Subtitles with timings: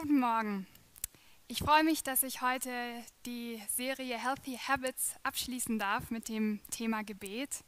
[0.00, 0.66] Guten Morgen.
[1.46, 2.70] Ich freue mich, dass ich heute
[3.26, 7.64] die Serie Healthy Habits abschließen darf mit dem Thema Gebet.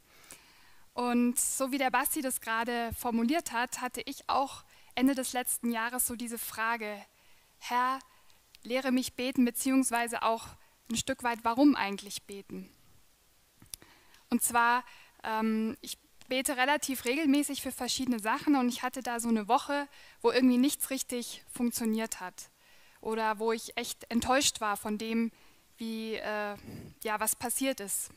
[0.95, 4.63] Und so wie der Basti das gerade formuliert hat, hatte ich auch
[4.95, 7.05] Ende des letzten Jahres so diese Frage,
[7.59, 7.99] Herr,
[8.63, 10.47] lehre mich beten, beziehungsweise auch
[10.89, 12.67] ein Stück weit, warum eigentlich beten.
[14.31, 14.83] Und zwar,
[15.23, 19.87] ähm, ich bete relativ regelmäßig für verschiedene Sachen und ich hatte da so eine Woche,
[20.21, 22.49] wo irgendwie nichts richtig funktioniert hat
[23.01, 25.31] oder wo ich echt enttäuscht war von dem,
[25.77, 26.55] wie äh,
[27.03, 28.11] ja was passiert ist.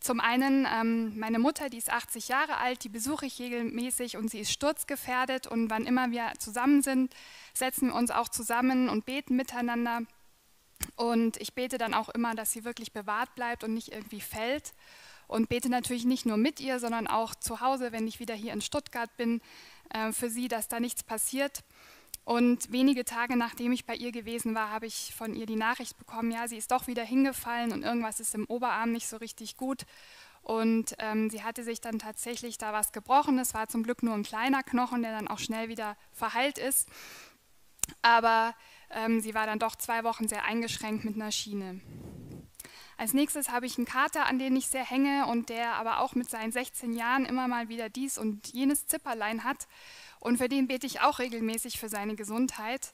[0.00, 4.30] Zum einen ähm, meine Mutter, die ist 80 Jahre alt, die besuche ich regelmäßig und
[4.30, 7.14] sie ist sturzgefährdet und wann immer wir zusammen sind,
[7.54, 10.02] setzen wir uns auch zusammen und beten miteinander.
[10.94, 14.72] Und ich bete dann auch immer, dass sie wirklich bewahrt bleibt und nicht irgendwie fällt
[15.28, 18.52] und bete natürlich nicht nur mit ihr, sondern auch zu Hause, wenn ich wieder hier
[18.52, 19.40] in Stuttgart bin,
[19.90, 21.62] äh, für sie, dass da nichts passiert.
[22.24, 25.96] Und wenige Tage nachdem ich bei ihr gewesen war, habe ich von ihr die Nachricht
[25.96, 29.56] bekommen, ja, sie ist doch wieder hingefallen und irgendwas ist im Oberarm nicht so richtig
[29.56, 29.84] gut.
[30.42, 33.38] Und ähm, sie hatte sich dann tatsächlich da was gebrochen.
[33.38, 36.88] Es war zum Glück nur ein kleiner Knochen, der dann auch schnell wieder verheilt ist.
[38.02, 38.54] Aber
[38.90, 41.80] ähm, sie war dann doch zwei Wochen sehr eingeschränkt mit einer Schiene.
[42.98, 46.16] Als nächstes habe ich einen Kater, an den ich sehr hänge und der aber auch
[46.16, 49.68] mit seinen 16 Jahren immer mal wieder dies und jenes Zipperlein hat.
[50.18, 52.92] Und für den bete ich auch regelmäßig für seine Gesundheit.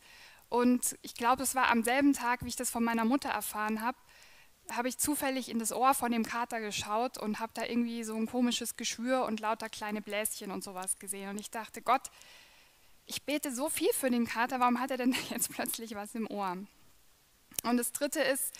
[0.51, 3.81] Und ich glaube, es war am selben Tag, wie ich das von meiner Mutter erfahren
[3.81, 3.97] habe,
[4.71, 8.15] habe ich zufällig in das Ohr von dem Kater geschaut und habe da irgendwie so
[8.15, 11.31] ein komisches Geschwür und lauter kleine Bläschen und sowas gesehen.
[11.31, 12.11] Und ich dachte, Gott,
[13.07, 16.31] ich bete so viel für den Kater, warum hat er denn jetzt plötzlich was im
[16.31, 16.59] Ohr?
[17.63, 18.55] Und das Dritte ist,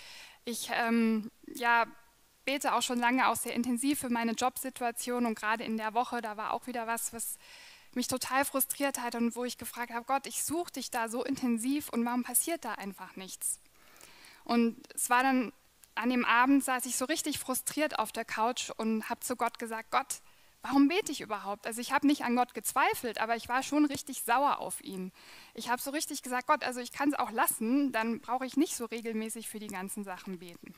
[0.45, 1.87] ich ähm, ja,
[2.45, 6.21] bete auch schon lange auch sehr intensiv für meine Jobsituation und gerade in der Woche,
[6.21, 7.39] da war auch wieder was, was
[7.95, 11.25] mich total frustriert hat und wo ich gefragt habe, Gott, ich suche dich da so
[11.25, 13.61] intensiv und warum passiert da einfach nichts?
[14.45, 15.53] Und es war dann
[15.95, 19.59] an dem Abend, saß ich so richtig frustriert auf der Couch und habe zu Gott
[19.59, 20.21] gesagt, Gott,
[20.65, 21.67] warum bete ich überhaupt?
[21.67, 25.13] Also ich habe nicht an Gott gezweifelt, aber ich war schon richtig sauer auf ihn.
[25.53, 28.57] Ich habe so richtig gesagt, Gott, also ich kann es auch lassen, dann brauche ich
[28.57, 30.75] nicht so regelmäßig für die ganzen Sachen beten.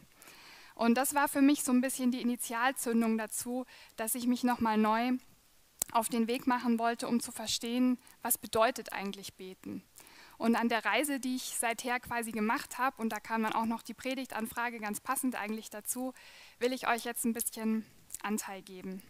[0.74, 3.64] Und das war für mich so ein bisschen die Initialzündung dazu,
[3.94, 5.12] dass ich mich nochmal neu
[5.92, 9.84] auf den Weg machen wollte, um zu verstehen, was bedeutet eigentlich beten.
[10.36, 13.66] Und an der Reise, die ich seither quasi gemacht habe, und da kam dann auch
[13.66, 16.12] noch die Predigtanfrage ganz passend eigentlich dazu,
[16.58, 17.86] will ich euch jetzt ein bisschen
[18.22, 19.00] Anteil geben.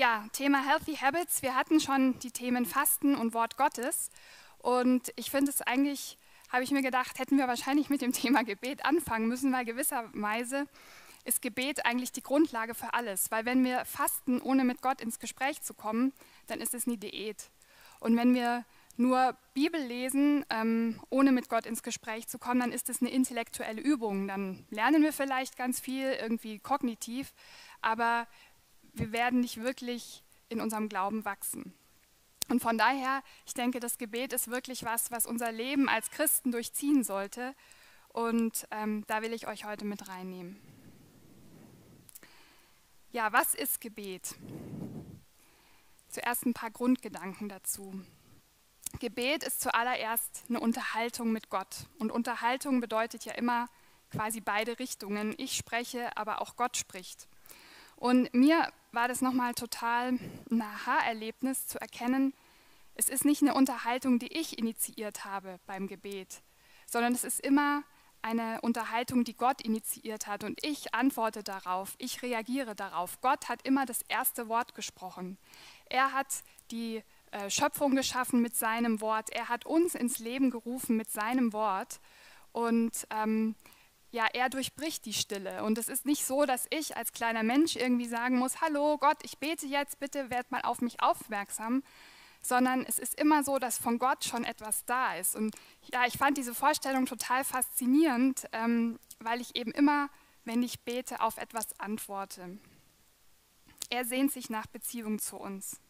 [0.00, 1.42] Ja, Thema Healthy Habits.
[1.42, 4.12] Wir hatten schon die Themen Fasten und Wort Gottes.
[4.58, 6.18] Und ich finde es eigentlich,
[6.52, 10.68] habe ich mir gedacht, hätten wir wahrscheinlich mit dem Thema Gebet anfangen müssen, weil gewisserweise
[11.24, 13.32] ist Gebet eigentlich die Grundlage für alles.
[13.32, 16.12] Weil wenn wir fasten, ohne mit Gott ins Gespräch zu kommen,
[16.46, 17.50] dann ist es eine Diät.
[17.98, 18.64] Und wenn wir
[18.98, 23.10] nur Bibel lesen, ähm, ohne mit Gott ins Gespräch zu kommen, dann ist es eine
[23.10, 24.28] intellektuelle Übung.
[24.28, 27.32] Dann lernen wir vielleicht ganz viel, irgendwie kognitiv,
[27.80, 28.26] aber
[28.98, 31.74] wir werden nicht wirklich in unserem Glauben wachsen.
[32.48, 36.50] Und von daher, ich denke, das Gebet ist wirklich was, was unser Leben als Christen
[36.50, 37.54] durchziehen sollte.
[38.08, 40.58] Und ähm, da will ich euch heute mit reinnehmen.
[43.12, 44.34] Ja, was ist Gebet?
[46.08, 48.02] Zuerst ein paar Grundgedanken dazu.
[48.98, 51.86] Gebet ist zuallererst eine Unterhaltung mit Gott.
[51.98, 53.68] Und Unterhaltung bedeutet ja immer
[54.10, 55.34] quasi beide Richtungen.
[55.36, 57.28] Ich spreche, aber auch Gott spricht.
[57.96, 60.18] Und mir war das nochmal total
[60.50, 62.34] ein Aha-Erlebnis zu erkennen,
[62.96, 66.42] es ist nicht eine Unterhaltung, die ich initiiert habe beim Gebet,
[66.84, 67.84] sondern es ist immer
[68.22, 73.20] eine Unterhaltung, die Gott initiiert hat und ich antworte darauf, ich reagiere darauf.
[73.20, 75.38] Gott hat immer das erste Wort gesprochen.
[75.88, 76.42] Er hat
[76.72, 79.30] die äh, Schöpfung geschaffen mit seinem Wort.
[79.30, 82.00] Er hat uns ins Leben gerufen mit seinem Wort.
[82.50, 83.54] Und ähm,
[84.10, 85.62] ja, er durchbricht die Stille.
[85.64, 89.18] Und es ist nicht so, dass ich als kleiner Mensch irgendwie sagen muss, hallo Gott,
[89.22, 91.82] ich bete jetzt, bitte werd mal auf mich aufmerksam,
[92.40, 95.36] sondern es ist immer so, dass von Gott schon etwas da ist.
[95.36, 95.54] Und
[95.92, 100.08] ja, ich fand diese Vorstellung total faszinierend, ähm, weil ich eben immer,
[100.44, 102.58] wenn ich bete, auf etwas antworte.
[103.90, 105.80] Er sehnt sich nach Beziehung zu uns.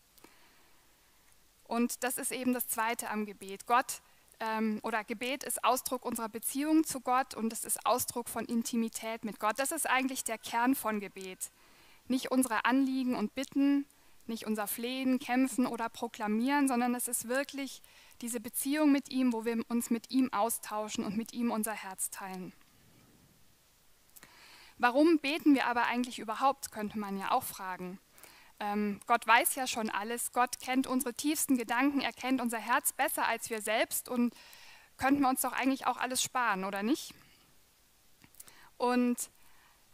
[1.65, 3.67] Und das ist eben das Zweite am Gebet.
[3.67, 4.01] Gott
[4.41, 9.25] ähm, oder Gebet ist Ausdruck unserer Beziehung zu Gott und es ist Ausdruck von Intimität
[9.25, 9.59] mit Gott.
[9.59, 11.51] Das ist eigentlich der Kern von Gebet.
[12.07, 13.87] Nicht unsere Anliegen und Bitten,
[14.27, 17.83] nicht unser Flehen, Kämpfen oder Proklamieren, sondern es ist wirklich
[18.21, 22.11] diese Beziehung mit ihm, wo wir uns mit ihm austauschen und mit ihm unser Herz
[22.11, 22.53] teilen.
[24.79, 27.99] Warum beten wir aber eigentlich überhaupt, könnte man ja auch fragen.
[28.61, 32.93] Ähm, Gott weiß ja schon alles, Gott kennt unsere tiefsten Gedanken, er kennt unser Herz
[32.93, 34.35] besser als wir selbst und
[34.97, 37.15] könnten wir uns doch eigentlich auch alles sparen, oder nicht?
[38.77, 39.31] Und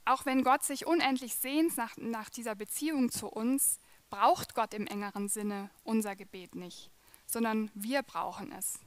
[0.06, 3.78] auch wenn Gott sich unendlich sehnt nach, nach dieser Beziehung zu uns,
[4.08, 6.90] braucht Gott im engeren Sinne unser Gebet nicht,
[7.26, 8.78] sondern wir brauchen es.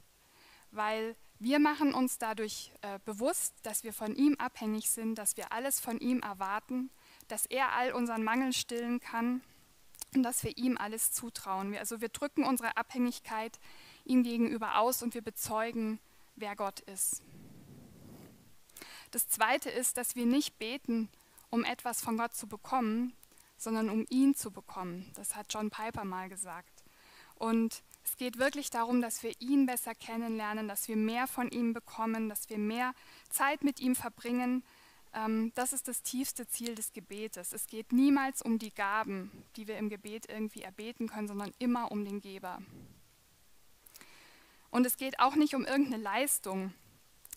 [0.71, 5.51] Weil wir machen uns dadurch äh, bewusst, dass wir von ihm abhängig sind, dass wir
[5.51, 6.89] alles von ihm erwarten,
[7.27, 9.41] dass er all unseren Mangel stillen kann
[10.15, 11.71] und dass wir ihm alles zutrauen.
[11.71, 13.59] Wir, also wir drücken unsere Abhängigkeit
[14.05, 15.99] ihm gegenüber aus und wir bezeugen,
[16.35, 17.21] wer Gott ist.
[19.11, 21.09] Das Zweite ist, dass wir nicht beten,
[21.49, 23.13] um etwas von Gott zu bekommen,
[23.57, 25.11] sondern um ihn zu bekommen.
[25.15, 26.83] Das hat John Piper mal gesagt.
[27.35, 31.73] Und es geht wirklich darum, dass wir ihn besser kennenlernen, dass wir mehr von ihm
[31.73, 32.93] bekommen, dass wir mehr
[33.29, 34.63] Zeit mit ihm verbringen.
[35.17, 37.53] Ähm, das ist das tiefste Ziel des Gebetes.
[37.53, 41.91] Es geht niemals um die Gaben, die wir im Gebet irgendwie erbeten können, sondern immer
[41.91, 42.61] um den Geber.
[44.69, 46.73] Und es geht auch nicht um irgendeine Leistung,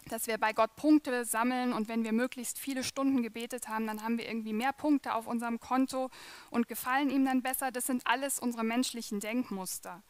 [0.09, 4.03] dass wir bei Gott Punkte sammeln und wenn wir möglichst viele Stunden gebetet haben, dann
[4.03, 6.11] haben wir irgendwie mehr Punkte auf unserem Konto
[6.51, 7.71] und gefallen ihm dann besser.
[7.71, 10.03] Das sind alles unsere menschlichen Denkmuster.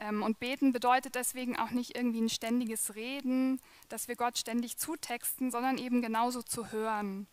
[0.00, 4.78] Ähm, und beten bedeutet deswegen auch nicht irgendwie ein ständiges Reden, dass wir Gott ständig
[4.78, 7.28] zutexten, sondern eben genauso zu hören,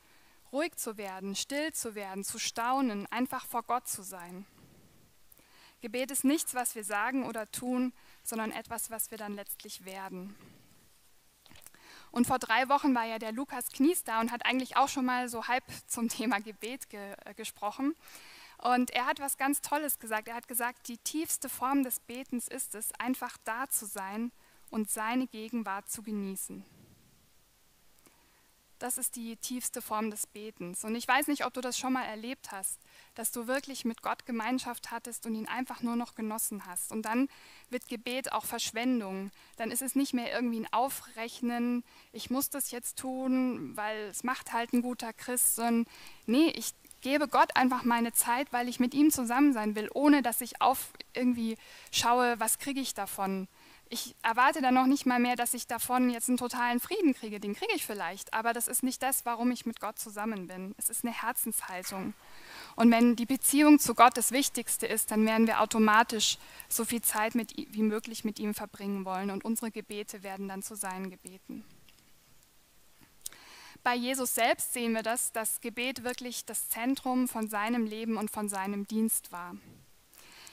[0.51, 4.45] ruhig zu werden, still zu werden, zu staunen, einfach vor Gott zu sein.
[5.79, 7.93] Gebet ist nichts, was wir sagen oder tun,
[8.23, 10.35] sondern etwas, was wir dann letztlich werden.
[12.11, 15.05] Und vor drei Wochen war ja der Lukas Knies da und hat eigentlich auch schon
[15.05, 17.95] mal so halb zum Thema Gebet ge äh, gesprochen.
[18.57, 20.27] Und er hat was ganz Tolles gesagt.
[20.27, 24.31] Er hat gesagt, die tiefste Form des Betens ist es, einfach da zu sein
[24.69, 26.65] und seine Gegenwart zu genießen.
[28.79, 30.83] Das ist die tiefste Form des Betens.
[30.83, 32.79] Und ich weiß nicht, ob du das schon mal erlebt hast,
[33.15, 36.91] dass du wirklich mit Gott Gemeinschaft hattest und ihn einfach nur noch genossen hast.
[36.91, 37.27] Und dann
[37.69, 39.31] wird Gebet auch Verschwendung.
[39.55, 44.23] Dann ist es nicht mehr irgendwie ein Aufrechnen, ich muss das jetzt tun, weil es
[44.23, 45.85] macht halt ein guter Christ, sondern
[46.27, 50.21] nee, ich gebe Gott einfach meine Zeit, weil ich mit ihm zusammen sein will, ohne
[50.21, 51.57] dass ich auf irgendwie
[51.91, 53.47] schaue, was kriege ich davon
[53.89, 57.39] ich erwarte dann noch nicht mal mehr, dass ich davon jetzt einen totalen Frieden kriege.
[57.39, 60.75] Den kriege ich vielleicht, aber das ist nicht das, warum ich mit Gott zusammen bin.
[60.77, 62.13] Es ist eine Herzenshaltung.
[62.75, 66.37] Und wenn die Beziehung zu Gott das Wichtigste ist, dann werden wir automatisch
[66.69, 70.61] so viel Zeit mit, wie möglich mit ihm verbringen wollen und unsere Gebete werden dann
[70.61, 71.63] zu seinen Gebeten.
[73.87, 78.29] Bei Jesus selbst sehen wir das, dass Gebet wirklich das Zentrum von seinem Leben und
[78.29, 79.55] von seinem Dienst war.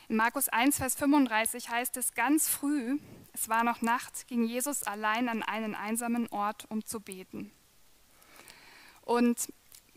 [0.08, 2.96] In Markus 1, Vers 35 heißt es ganz früh,
[3.32, 7.50] es war noch Nacht, ging Jesus allein an einen einsamen Ort, um zu beten.
[9.00, 9.52] Und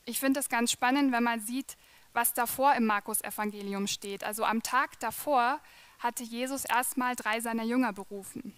[0.06, 1.78] ich finde es ganz spannend, wenn man sieht,
[2.13, 4.24] was davor im Markus-Evangelium steht.
[4.24, 5.62] Also am Tag davor
[6.00, 8.56] hatte Jesus erstmal drei seiner Jünger berufen.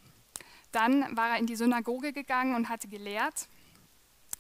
[0.72, 3.50] Dann war er in die Synagoge gegangen und hatte gelehrt.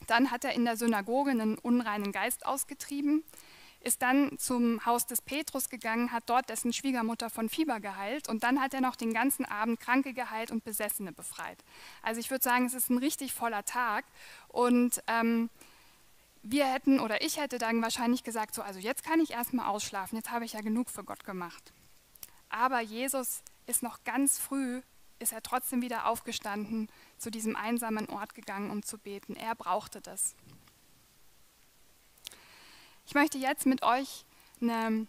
[0.10, 3.24] Dann hat er in der Synagoge einen unreinen Geist ausgetrieben
[3.82, 8.44] ist dann zum Haus des Petrus gegangen, hat dort dessen Schwiegermutter von Fieber geheilt und
[8.44, 11.64] dann hat er noch den ganzen Abend Kranke geheilt und Besessene befreit.
[12.02, 14.06] Also ich würde sagen, es ist ein richtig voller Tag
[14.50, 15.50] und ähm,
[16.44, 20.18] wir hätten oder ich hätte dann wahrscheinlich gesagt, so also jetzt kann ich erstmal ausschlafen,
[20.18, 21.74] jetzt habe ich ja genug für Gott gemacht.
[22.50, 24.82] Aber Jesus ist noch ganz früh,
[25.20, 29.36] ist er trotzdem wieder aufgestanden, zu diesem einsamen Ort gegangen, um zu beten.
[29.36, 30.36] Er brauchte das.
[33.06, 34.26] Ich möchte jetzt mit euch
[34.62, 35.08] eine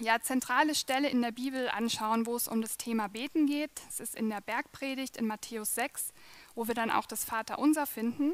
[0.00, 3.70] ja, zentrale Stelle in der Bibel anschauen, wo es um das Thema Beten geht.
[3.88, 6.12] Es ist in der Bergpredigt in Matthäus 6,
[6.54, 8.32] wo wir dann auch das Vaterunser finden.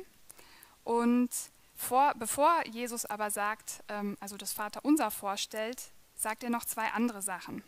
[0.85, 1.31] Und
[1.75, 7.23] vor, bevor Jesus aber sagt, ähm, also das Vaterunser vorstellt, sagt er noch zwei andere
[7.23, 7.63] Sachen.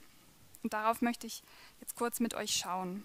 [0.62, 1.42] Und darauf möchte ich
[1.80, 3.04] jetzt kurz mit euch schauen.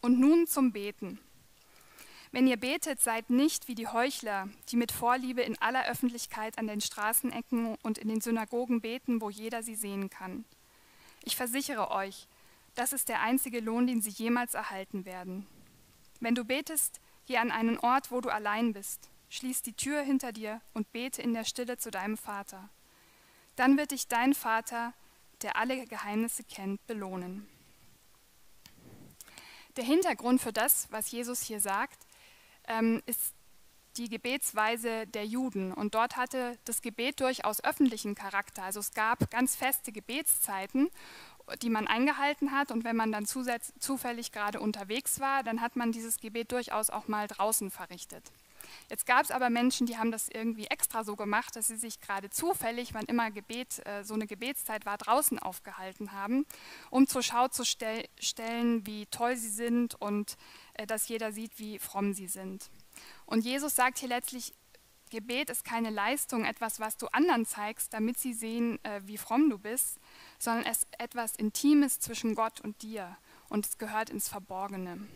[0.00, 1.18] Und nun zum Beten.
[2.32, 6.66] Wenn ihr betet, seid nicht wie die Heuchler, die mit Vorliebe in aller Öffentlichkeit an
[6.66, 10.44] den Straßenecken und in den Synagogen beten, wo jeder sie sehen kann.
[11.22, 12.28] Ich versichere euch,
[12.74, 15.46] das ist der einzige Lohn, den sie jemals erhalten werden.
[16.20, 20.32] Wenn du betest, geh an einen Ort, wo du allein bist, schließ die Tür hinter
[20.32, 22.68] dir und bete in der Stille zu deinem Vater.
[23.56, 24.92] Dann wird dich dein Vater,
[25.42, 27.48] der alle Geheimnisse kennt, belohnen.
[29.76, 31.98] Der Hintergrund für das, was Jesus hier sagt,
[32.68, 33.34] ähm, ist
[33.96, 35.72] die Gebetsweise der Juden.
[35.72, 38.62] Und dort hatte das Gebet durchaus öffentlichen Charakter.
[38.62, 40.90] Also es gab ganz feste Gebetszeiten,
[41.62, 42.70] die man eingehalten hat.
[42.70, 47.08] Und wenn man dann zufällig gerade unterwegs war, dann hat man dieses Gebet durchaus auch
[47.08, 48.30] mal draußen verrichtet.
[48.90, 52.00] Jetzt gab es aber Menschen, die haben das irgendwie extra so gemacht, dass sie sich
[52.00, 56.46] gerade zufällig, wann immer Gebet, äh, so eine Gebetszeit war, draußen aufgehalten haben,
[56.90, 60.36] um zur Schau zu stell stellen, wie toll sie sind und
[60.74, 62.70] äh, dass jeder sieht, wie fromm sie sind.
[63.26, 64.52] Und Jesus sagt hier letztlich,
[65.10, 69.50] Gebet ist keine Leistung, etwas, was du anderen zeigst, damit sie sehen, äh, wie fromm
[69.50, 69.98] du bist,
[70.38, 73.16] sondern es ist etwas Intimes zwischen Gott und dir
[73.48, 75.06] und es gehört ins Verborgene.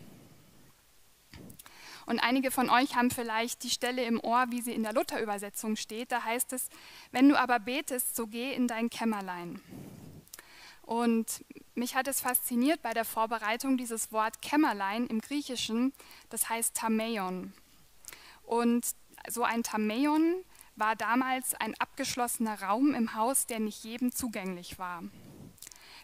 [2.11, 5.77] Und einige von euch haben vielleicht die Stelle im Ohr, wie sie in der Luther-Übersetzung
[5.77, 6.11] steht.
[6.11, 6.67] Da heißt es,
[7.11, 9.61] wenn du aber betest, so geh in dein Kämmerlein.
[10.81, 15.93] Und mich hat es fasziniert bei der Vorbereitung dieses Wort Kämmerlein im Griechischen,
[16.29, 17.53] das heißt Tameion.
[18.43, 18.85] Und
[19.29, 20.43] so ein Tameion
[20.75, 25.01] war damals ein abgeschlossener Raum im Haus, der nicht jedem zugänglich war.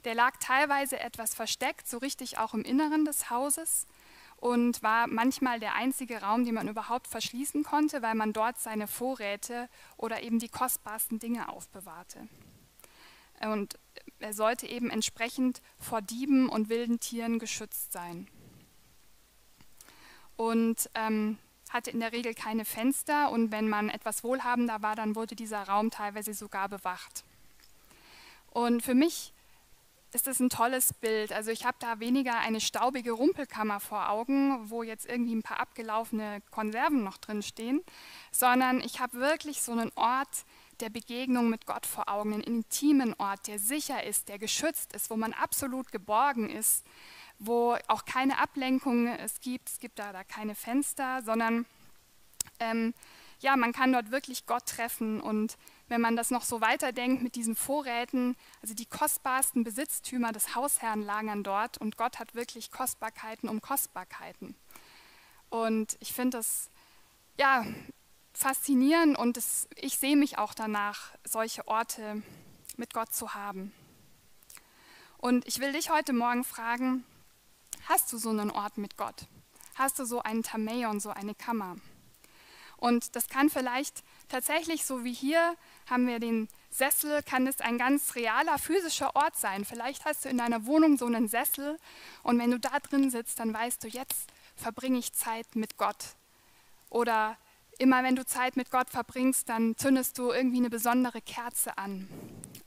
[0.06, 3.88] Der lag teilweise etwas versteckt, so richtig auch im Inneren des Hauses
[4.38, 8.88] und war manchmal der einzige Raum, den man überhaupt verschließen konnte, weil man dort seine
[8.88, 9.68] Vorräte
[9.98, 12.28] oder eben die kostbarsten Dinge aufbewahrte.
[13.42, 13.78] Und
[14.20, 18.28] er sollte eben entsprechend vor Dieben und wilden Tieren geschützt sein.
[20.36, 21.40] Und ähm,
[21.70, 25.64] hatte in der Regel keine Fenster und wenn man etwas wohlhabender war, dann wurde dieser
[25.64, 27.24] Raum teilweise sogar bewacht.
[28.52, 29.34] Und für mich
[30.14, 31.34] ist das ein tolles Bild.
[31.34, 35.60] Also ich habe da weniger eine staubige Rumpelkammer vor Augen, wo jetzt irgendwie ein paar
[35.60, 37.82] abgelaufene Konserven noch drin stehen,
[38.32, 40.46] sondern ich habe wirklich so einen Ort
[40.80, 45.10] der Begegnung mit Gott vor Augen, einen intimen Ort, der sicher ist, der geschützt ist,
[45.10, 46.86] wo man absolut geborgen ist,
[47.40, 49.70] wo auch keine Ablenkung es gibt.
[49.70, 51.66] Es gibt da, da keine Fenster, sondern
[52.60, 52.94] ähm,
[53.40, 55.22] ja, man kann dort wirklich Gott treffen.
[55.22, 55.58] Und
[55.88, 61.02] wenn man das noch so weiterdenkt mit diesen Vorräten, also die kostbarsten Besitztümer des Hausherrn
[61.02, 64.56] lagern dort und Gott hat wirklich Kostbarkeiten um Kostbarkeiten.
[65.50, 66.70] Und ich finde das
[67.40, 67.66] ja
[68.34, 72.22] faszinierend und das, ich sehe mich auch danach, solche Orte
[72.76, 73.72] mit Gott zu haben.
[75.18, 77.04] Und ich will dich heute Morgen fragen,
[77.88, 79.28] hast du so einen Ort mit Gott?
[79.76, 81.78] Hast du so einen Tameion, so eine Kammer?
[82.78, 85.56] Und das kann vielleicht tatsächlich, so wie hier,
[85.90, 89.66] haben wir den Sessel, kann es ein ganz realer physischer Ort sein.
[89.66, 91.78] Vielleicht hast du in deiner Wohnung so einen Sessel
[92.24, 96.16] und wenn du da drin sitzt, dann weißt du, jetzt verbringe ich Zeit mit Gott.
[96.90, 97.38] Oder
[97.80, 102.08] immer wenn du Zeit mit Gott verbringst, dann zündest du irgendwie eine besondere Kerze an.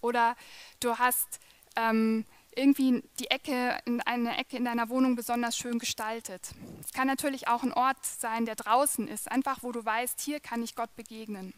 [0.01, 0.37] Oder
[0.81, 1.41] du hast
[1.77, 6.53] ähm, irgendwie die Ecke, in eine Ecke in deiner Wohnung besonders schön gestaltet.
[6.81, 10.41] Es kann natürlich auch ein Ort sein, der draußen ist, einfach wo du weißt, hier
[10.41, 11.55] kann ich Gott begegnen.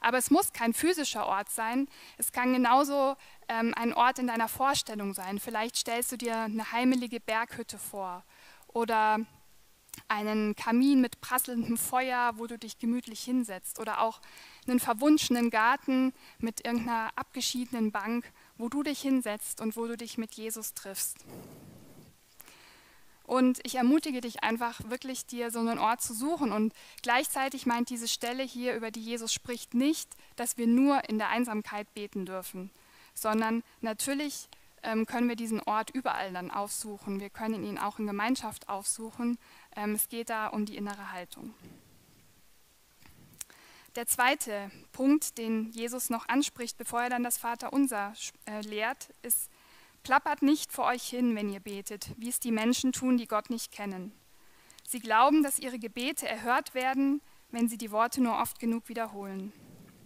[0.00, 1.88] Aber es muss kein physischer Ort sein.
[2.18, 3.16] Es kann genauso
[3.48, 5.38] ähm, ein Ort in deiner Vorstellung sein.
[5.38, 8.24] Vielleicht stellst du dir eine heimelige Berghütte vor
[8.68, 9.18] oder
[10.08, 14.20] einen Kamin mit prasselndem Feuer, wo du dich gemütlich hinsetzt oder auch
[14.66, 20.18] einen verwunschenen Garten mit irgendeiner abgeschiedenen Bank wo du dich hinsetzt und wo du dich
[20.18, 21.24] mit Jesus triffst.
[23.24, 26.52] Und ich ermutige dich einfach wirklich, dir so einen Ort zu suchen.
[26.52, 31.18] Und gleichzeitig meint diese Stelle hier, über die Jesus spricht, nicht, dass wir nur in
[31.18, 32.70] der Einsamkeit beten dürfen,
[33.14, 34.48] sondern natürlich
[34.82, 37.18] ähm, können wir diesen Ort überall dann aufsuchen.
[37.18, 39.38] Wir können ihn auch in Gemeinschaft aufsuchen.
[39.74, 41.54] Ähm, es geht da um die innere Haltung.
[43.96, 48.12] Der zweite Punkt, den Jesus noch anspricht, bevor er dann das Vaterunser
[48.44, 49.48] äh, lehrt, ist,
[50.02, 53.50] plappert nicht vor euch hin, wenn ihr betet, wie es die Menschen tun, die Gott
[53.50, 54.12] nicht kennen.
[54.82, 57.22] Sie glauben, dass ihre Gebete erhört werden,
[57.52, 59.52] wenn sie die Worte nur oft genug wiederholen.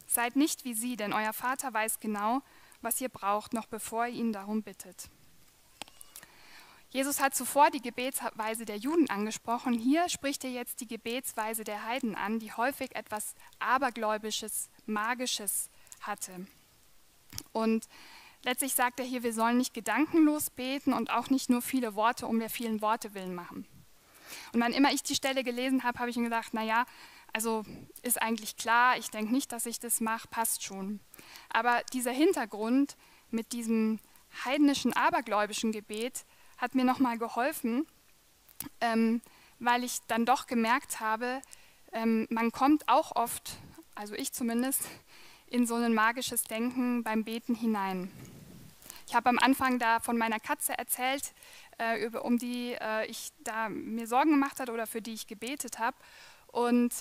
[0.07, 2.42] Seid nicht wie sie, denn euer Vater weiß genau,
[2.83, 5.09] was ihr braucht, noch bevor ihr ihn darum bittet.
[6.90, 9.75] Jesus hat zuvor die Gebetsweise der Juden angesprochen.
[9.75, 15.68] Hier spricht er jetzt die Gebetsweise der Heiden an, die häufig etwas Abergläubisches, Magisches
[16.00, 16.47] hatte.
[17.52, 17.87] Und
[18.42, 22.26] letztlich sagt er hier, wir sollen nicht gedankenlos beten und auch nicht nur viele Worte
[22.26, 23.66] um der vielen Worte willen machen.
[24.54, 26.87] Und wann immer ich die Stelle gelesen habe, habe ich mir gedacht, naja,
[27.35, 27.64] also
[28.02, 31.00] ist eigentlich klar, ich denke nicht, dass ich das mache, passt schon.
[31.50, 32.97] Aber dieser Hintergrund
[33.30, 33.99] mit diesem
[34.45, 36.25] heidnischen, abergläubischen Gebet,
[36.58, 37.86] hat mir nochmal geholfen,
[38.80, 39.22] ähm,
[39.58, 41.40] weil ich dann doch gemerkt habe,
[41.92, 43.56] ähm, man kommt auch oft,
[43.94, 44.82] also ich zumindest,
[45.46, 48.10] in so ein magisches Denken beim Beten hinein.
[49.06, 51.32] Ich habe am Anfang da von meiner Katze erzählt,
[51.78, 55.26] äh, über, um die äh, ich da mir Sorgen gemacht habe oder für die ich
[55.26, 55.96] gebetet habe.
[56.48, 56.92] Und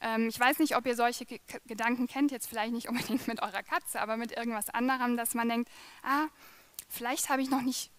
[0.00, 3.42] ähm, ich weiß nicht, ob ihr solche G Gedanken kennt, jetzt vielleicht nicht unbedingt mit
[3.42, 5.70] eurer Katze, aber mit irgendwas anderem, dass man denkt,
[6.02, 6.28] ah,
[6.88, 7.90] vielleicht habe ich noch nicht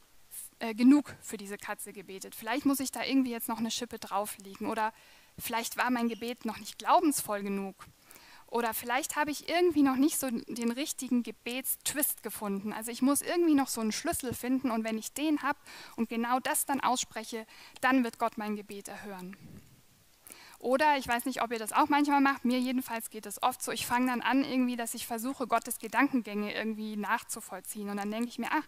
[0.60, 2.36] äh, genug für diese Katze gebetet.
[2.36, 4.94] Vielleicht muss ich da irgendwie jetzt noch eine Schippe drauflegen oder
[5.38, 7.76] vielleicht war mein Gebet noch nicht glaubensvoll genug.
[8.48, 12.74] Oder vielleicht habe ich irgendwie noch nicht so den richtigen Gebetstwist gefunden.
[12.74, 15.60] Also ich muss irgendwie noch so einen Schlüssel finden und wenn ich den habe
[15.96, 17.46] und genau das dann ausspreche,
[17.82, 19.36] dann wird Gott mein Gebet erhören.
[20.60, 23.62] Oder ich weiß nicht, ob ihr das auch manchmal macht, mir jedenfalls geht es oft
[23.62, 27.90] so, ich fange dann an irgendwie, dass ich versuche, Gottes Gedankengänge irgendwie nachzuvollziehen.
[27.90, 28.66] Und dann denke ich mir, ach,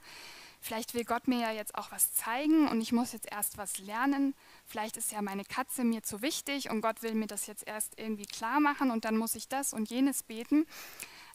[0.60, 3.78] Vielleicht will Gott mir ja jetzt auch was zeigen und ich muss jetzt erst was
[3.78, 4.36] lernen.
[4.66, 8.00] Vielleicht ist ja meine Katze mir zu wichtig und Gott will mir das jetzt erst
[8.00, 10.66] irgendwie klar machen und dann muss ich das und jenes beten.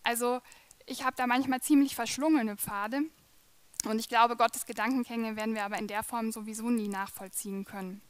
[0.02, 0.40] Also
[0.86, 3.02] ich habe da manchmal ziemlich verschlungene Pfade
[3.84, 8.02] und ich glaube, Gottes Gedankengänge werden wir aber in der Form sowieso nie nachvollziehen können.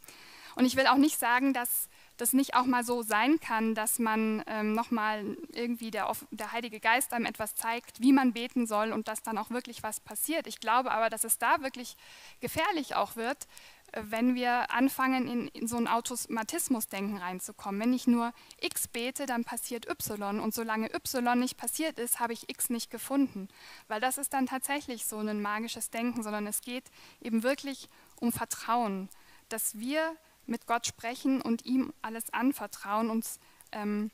[0.54, 1.88] Und ich will auch nicht sagen, dass
[2.22, 6.78] das nicht auch mal so sein kann, dass man ähm, nochmal irgendwie der, der Heilige
[6.78, 10.46] Geist einem etwas zeigt, wie man beten soll und dass dann auch wirklich was passiert.
[10.46, 11.96] Ich glaube aber, dass es da wirklich
[12.40, 13.48] gefährlich auch wird,
[13.90, 17.80] äh, wenn wir anfangen, in, in so ein Automatismusdenken reinzukommen.
[17.80, 20.38] Wenn ich nur X bete, dann passiert Y.
[20.38, 23.48] Und solange Y nicht passiert ist, habe ich X nicht gefunden.
[23.88, 26.84] Weil das ist dann tatsächlich so ein magisches Denken, sondern es geht
[27.20, 27.88] eben wirklich
[28.20, 29.08] um Vertrauen,
[29.48, 33.38] dass wir mit Gott sprechen und ihm alles anvertrauen, uns
[33.72, 34.10] ähm,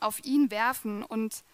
[0.00, 1.02] auf ihn werfen.
[1.02, 1.44] Und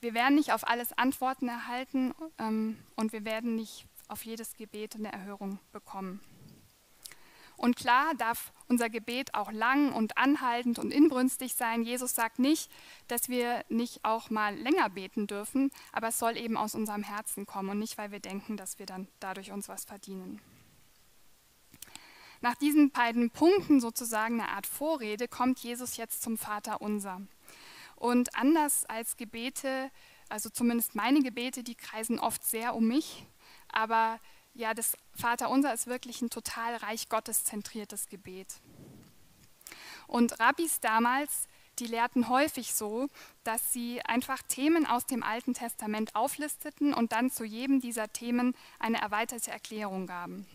[0.00, 4.96] wir werden nicht auf alles Antworten erhalten ähm, und wir werden nicht auf jedes Gebet
[4.96, 6.20] eine Erhörung bekommen.
[7.60, 11.82] Und klar darf unser Gebet auch lang und anhaltend und inbrünstig sein.
[11.82, 12.70] Jesus sagt nicht,
[13.06, 17.44] dass wir nicht auch mal länger beten dürfen, aber es soll eben aus unserem Herzen
[17.44, 20.40] kommen und nicht, weil wir denken, dass wir dann dadurch uns was verdienen.
[22.40, 27.20] Nach diesen beiden Punkten sozusagen eine Art Vorrede kommt Jesus jetzt zum Vater unser.
[27.96, 29.90] Und anders als Gebete,
[30.30, 33.26] also zumindest meine Gebete, die kreisen oft sehr um mich,
[33.68, 34.18] aber
[34.54, 38.60] ja, das Vater unser ist wirklich ein total reich Gottes zentriertes Gebet.
[40.06, 41.46] Und Rabbis damals,
[41.78, 43.08] die lehrten häufig so,
[43.44, 48.56] dass sie einfach Themen aus dem Alten Testament auflisteten und dann zu jedem dieser Themen
[48.78, 50.46] eine erweiterte Erklärung gaben.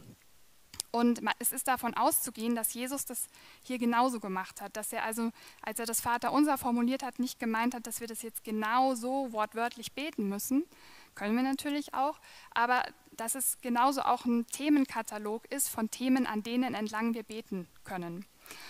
[0.96, 3.28] Und es ist davon auszugehen, dass Jesus das
[3.64, 7.76] hier genauso gemacht hat, dass er also, als er das Vaterunser formuliert hat, nicht gemeint
[7.76, 10.64] hat, dass wir das jetzt genau so wortwörtlich beten müssen.
[11.14, 12.18] Können wir natürlich auch,
[12.52, 12.82] aber
[13.12, 18.26] dass es genauso auch ein Themenkatalog ist von Themen, an denen entlang wir beten können.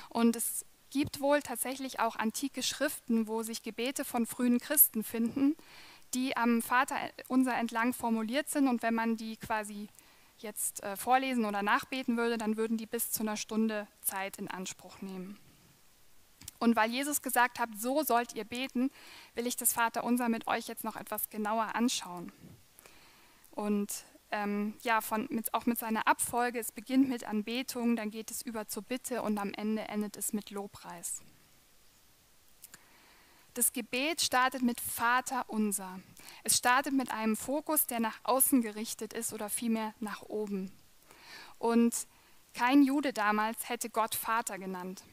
[0.09, 5.55] Und es gibt wohl tatsächlich auch antike Schriften, wo sich Gebete von frühen Christen finden,
[6.15, 8.67] die am Vaterunser entlang formuliert sind.
[8.67, 9.89] Und wenn man die quasi
[10.45, 14.47] jetzt äh, vorlesen oder nachbeten würde, dann würden die bis zu einer Stunde Zeit in
[14.47, 15.37] Anspruch nehmen.
[16.59, 18.89] Und weil Jesus gesagt hat, so sollt ihr beten,
[19.33, 22.31] will ich das Vaterunser mit euch jetzt noch etwas genauer anschauen.
[23.51, 28.31] Und ähm, ja, von, mit, auch mit seiner Abfolge, es beginnt mit Anbetung, dann geht
[28.31, 31.21] es über zur Bitte und am Ende endet es mit Lobpreis.
[33.55, 36.01] Das Gebet startet mit Vater unser.
[36.43, 40.73] Es startet mit einem Fokus, der nach außen gerichtet ist oder vielmehr nach oben.
[41.57, 41.95] Und
[42.53, 45.05] kein Jude damals hätte Gott Vater genannt.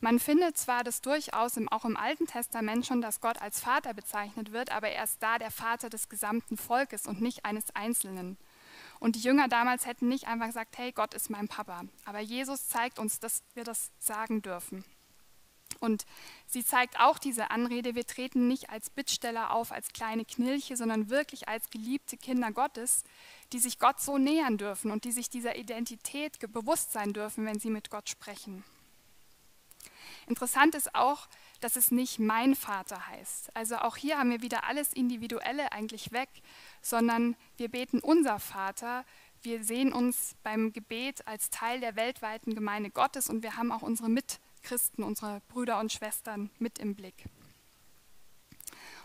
[0.00, 3.92] Man findet zwar das durchaus im, auch im Alten Testament schon, dass Gott als Vater
[3.92, 8.38] bezeichnet wird, aber er ist da der Vater des gesamten Volkes und nicht eines Einzelnen.
[9.00, 11.82] Und die Jünger damals hätten nicht einfach gesagt, hey, Gott ist mein Papa.
[12.06, 14.82] Aber Jesus zeigt uns, dass wir das sagen dürfen.
[15.82, 16.06] Und
[16.46, 21.10] sie zeigt auch diese Anrede, wir treten nicht als Bittsteller auf, als kleine Knilche, sondern
[21.10, 23.02] wirklich als geliebte Kinder Gottes,
[23.52, 27.58] die sich Gott so nähern dürfen und die sich dieser Identität bewusst sein dürfen, wenn
[27.58, 28.62] sie mit Gott sprechen.
[30.28, 31.26] Interessant ist auch,
[31.60, 33.56] dass es nicht mein Vater heißt.
[33.56, 36.28] Also auch hier haben wir wieder alles Individuelle eigentlich weg,
[36.80, 39.04] sondern wir beten unser Vater.
[39.42, 43.82] Wir sehen uns beim Gebet als Teil der weltweiten Gemeinde Gottes und wir haben auch
[43.82, 47.24] unsere Mitmenschen Christen, unsere Brüder und Schwestern mit im Blick.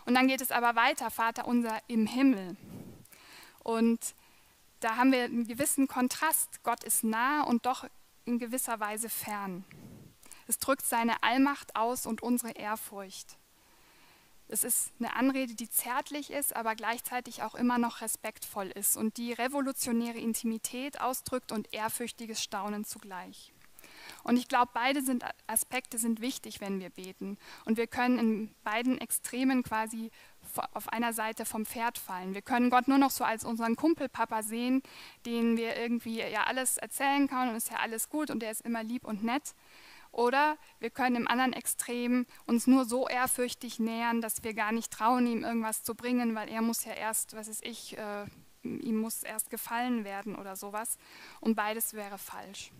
[0.06, 2.56] Und dann geht es aber weiter, Vater unser im Himmel.
[3.62, 4.14] Und
[4.80, 6.62] da haben wir einen gewissen Kontrast.
[6.62, 7.84] Gott ist nah und doch
[8.24, 9.64] in gewisser Weise fern.
[10.46, 13.36] Es drückt seine Allmacht aus und unsere Ehrfurcht.
[14.50, 19.18] Es ist eine Anrede, die zärtlich ist, aber gleichzeitig auch immer noch respektvoll ist und
[19.18, 23.52] die revolutionäre Intimität ausdrückt und ehrfürchtiges Staunen zugleich.
[24.24, 27.38] Und ich glaube, beide sind, Aspekte sind wichtig, wenn wir beten.
[27.64, 30.10] Und wir können in beiden Extremen quasi
[30.72, 32.34] auf einer Seite vom Pferd fallen.
[32.34, 34.82] Wir können Gott nur noch so als unseren Kumpelpapa sehen,
[35.26, 38.62] den wir irgendwie ja alles erzählen können und ist ja alles gut und der ist
[38.62, 39.54] immer lieb und nett.
[40.10, 44.90] Oder wir können im anderen Extrem uns nur so ehrfürchtig nähern, dass wir gar nicht
[44.92, 48.24] trauen, ihm irgendwas zu bringen, weil er muss ja erst, was ist ich, äh,
[48.62, 50.96] ihm muss erst gefallen werden oder sowas.
[51.40, 52.72] Und beides wäre falsch.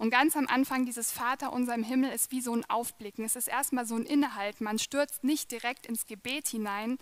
[0.00, 3.22] Und ganz am Anfang dieses Vater unser im Himmel ist wie so ein Aufblicken.
[3.22, 4.64] Es ist erstmal so ein Innehalten.
[4.64, 6.96] Man stürzt nicht direkt ins Gebet hinein,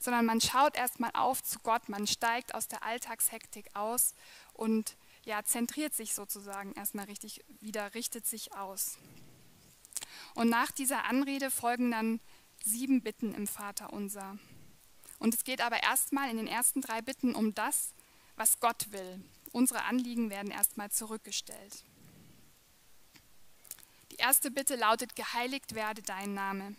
[0.00, 1.88] sondern man schaut erstmal auf zu Gott.
[1.88, 4.14] Man steigt aus der Alltagshektik aus
[4.52, 8.98] und ja, zentriert sich sozusagen erstmal richtig wieder, richtet sich aus.
[10.36, 12.20] Und nach dieser Anrede folgen dann
[12.64, 14.38] sieben Bitten im Vater unser.
[15.18, 17.94] Und es geht aber erstmal in den ersten drei Bitten um das,
[18.36, 19.24] was Gott will.
[19.50, 21.84] Unsere Anliegen werden erstmal zurückgestellt.
[24.14, 26.76] Die erste Bitte lautet, geheiligt werde dein Name.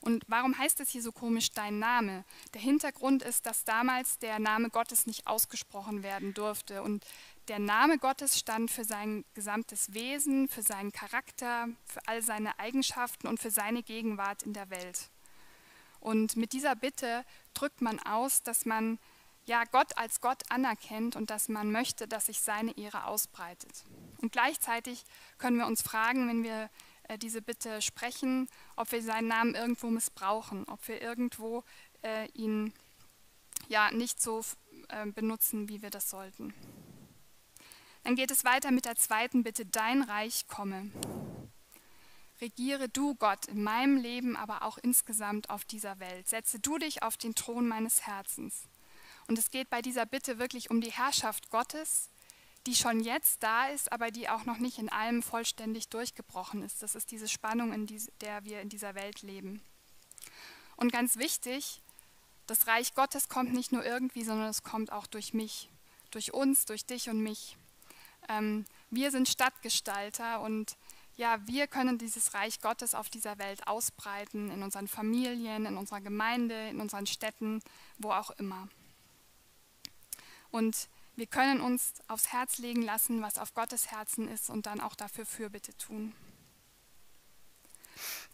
[0.00, 2.24] Und warum heißt es hier so komisch dein Name?
[2.54, 6.84] Der Hintergrund ist, dass damals der Name Gottes nicht ausgesprochen werden durfte.
[6.84, 7.04] Und
[7.48, 13.26] der Name Gottes stand für sein gesamtes Wesen, für seinen Charakter, für all seine Eigenschaften
[13.26, 15.10] und für seine Gegenwart in der Welt.
[15.98, 19.00] Und mit dieser Bitte drückt man aus, dass man
[19.46, 23.84] ja Gott als Gott anerkennt und dass man möchte, dass sich seine Ehre ausbreitet.
[24.20, 25.04] Und gleichzeitig
[25.38, 26.70] können wir uns fragen, wenn wir
[27.04, 31.64] äh, diese Bitte sprechen, ob wir seinen Namen irgendwo missbrauchen, ob wir irgendwo
[32.02, 32.72] äh, ihn
[33.68, 34.44] ja nicht so
[34.88, 36.54] äh, benutzen, wie wir das sollten.
[38.04, 40.90] Dann geht es weiter mit der zweiten Bitte, dein Reich komme.
[42.40, 46.26] Regiere du, Gott, in meinem Leben, aber auch insgesamt auf dieser Welt.
[46.26, 48.62] Setze du dich auf den Thron meines Herzens.
[49.28, 52.08] Und es geht bei dieser Bitte wirklich um die Herrschaft Gottes,
[52.66, 56.82] die schon jetzt da ist, aber die auch noch nicht in allem vollständig durchgebrochen ist.
[56.82, 57.86] Das ist diese Spannung, in
[58.20, 59.62] der wir in dieser Welt leben.
[60.76, 61.80] Und ganz wichtig,
[62.46, 65.70] das Reich Gottes kommt nicht nur irgendwie, sondern es kommt auch durch mich,
[66.10, 67.56] durch uns, durch dich und mich.
[68.28, 70.76] Ähm, wir sind Stadtgestalter und
[71.16, 76.00] ja, wir können dieses Reich Gottes auf dieser Welt ausbreiten, in unseren Familien, in unserer
[76.00, 77.62] Gemeinde, in unseren Städten,
[77.98, 78.68] wo auch immer.
[80.50, 80.88] Und
[81.20, 84.94] wir können uns aufs Herz legen lassen, was auf Gottes Herzen ist und dann auch
[84.94, 86.14] dafür Fürbitte tun.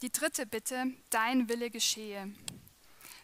[0.03, 2.33] Die dritte Bitte, dein Wille geschehe.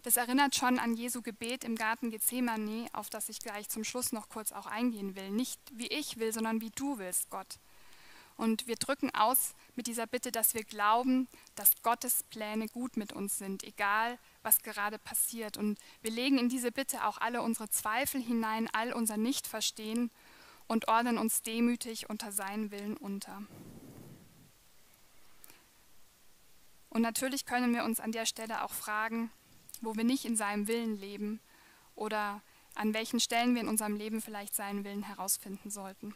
[0.03, 4.11] Das erinnert schon an Jesu Gebet im Garten Gethsemane, auf das ich gleich zum Schluss
[4.11, 5.31] noch kurz auch eingehen will.
[5.31, 7.61] Nicht wie ich will, sondern wie du willst, Gott.
[8.37, 13.13] Und wir drücken aus mit dieser Bitte, dass wir glauben, dass Gottes Pläne gut mit
[13.13, 15.57] uns sind, egal was gerade passiert.
[15.57, 20.11] Und wir legen in diese Bitte auch alle unsere Zweifel hinein, all unser Nichtverstehen
[20.67, 23.43] und ordnen uns demütig unter seinen Willen unter.
[26.89, 29.31] Und natürlich können wir uns an der Stelle auch fragen,
[29.81, 31.41] wo wir nicht in seinem Willen leben
[31.95, 32.43] oder
[32.75, 36.15] an welchen Stellen wir in unserem Leben vielleicht seinen Willen herausfinden sollten.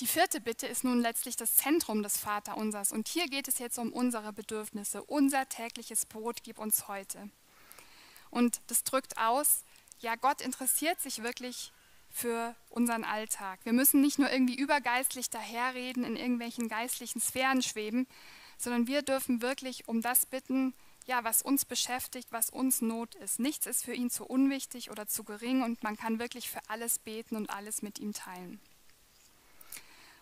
[0.00, 2.92] Die vierte Bitte ist nun letztlich das Zentrum des Vaterunsers.
[2.92, 5.02] Und hier geht es jetzt um unsere Bedürfnisse.
[5.02, 7.30] Unser tägliches Brot gib uns heute.
[8.30, 9.64] Und das drückt aus,
[9.98, 11.72] ja, Gott interessiert sich wirklich
[12.10, 13.58] für unseren Alltag.
[13.64, 18.06] Wir müssen nicht nur irgendwie übergeistlich daherreden, in irgendwelchen geistlichen Sphären schweben,
[18.56, 20.74] sondern wir dürfen wirklich um das bitten,
[21.06, 23.40] ja, was uns beschäftigt, was uns Not ist.
[23.40, 27.00] Nichts ist für ihn zu unwichtig oder zu gering und man kann wirklich für alles
[27.00, 28.60] beten und alles mit ihm teilen.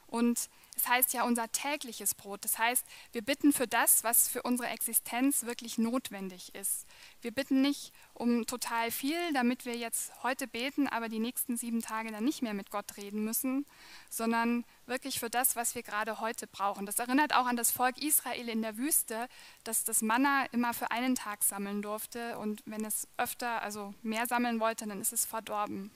[0.06, 2.44] Und es heißt ja unser tägliches Brot.
[2.44, 6.86] Das heißt, wir bitten für das, was für unsere Existenz wirklich notwendig ist.
[7.22, 11.80] Wir bitten nicht um total viel, damit wir jetzt heute beten, aber die nächsten sieben
[11.80, 13.64] Tage dann nicht mehr mit Gott reden müssen,
[14.10, 16.84] sondern wirklich für das, was wir gerade heute brauchen.
[16.84, 19.28] Das erinnert auch an das Volk Israel in der Wüste,
[19.64, 24.26] das das Manna immer für einen Tag sammeln durfte und wenn es öfter, also mehr
[24.26, 25.90] sammeln wollte, dann ist es verdorben.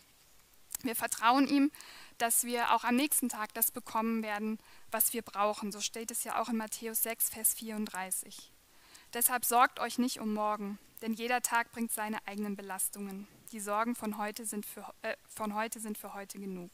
[0.83, 1.71] Wir vertrauen ihm,
[2.21, 4.59] dass wir auch am nächsten Tag das bekommen werden,
[4.91, 5.73] was wir brauchen.
[5.73, 8.53] So steht es ja auch in Matthäus 6, Vers 34.
[9.15, 13.27] Deshalb sorgt euch nicht um morgen, denn jeder Tag bringt seine eigenen Belastungen.
[13.53, 16.71] Die Sorgen von heute sind für, äh, von heute, sind für heute genug.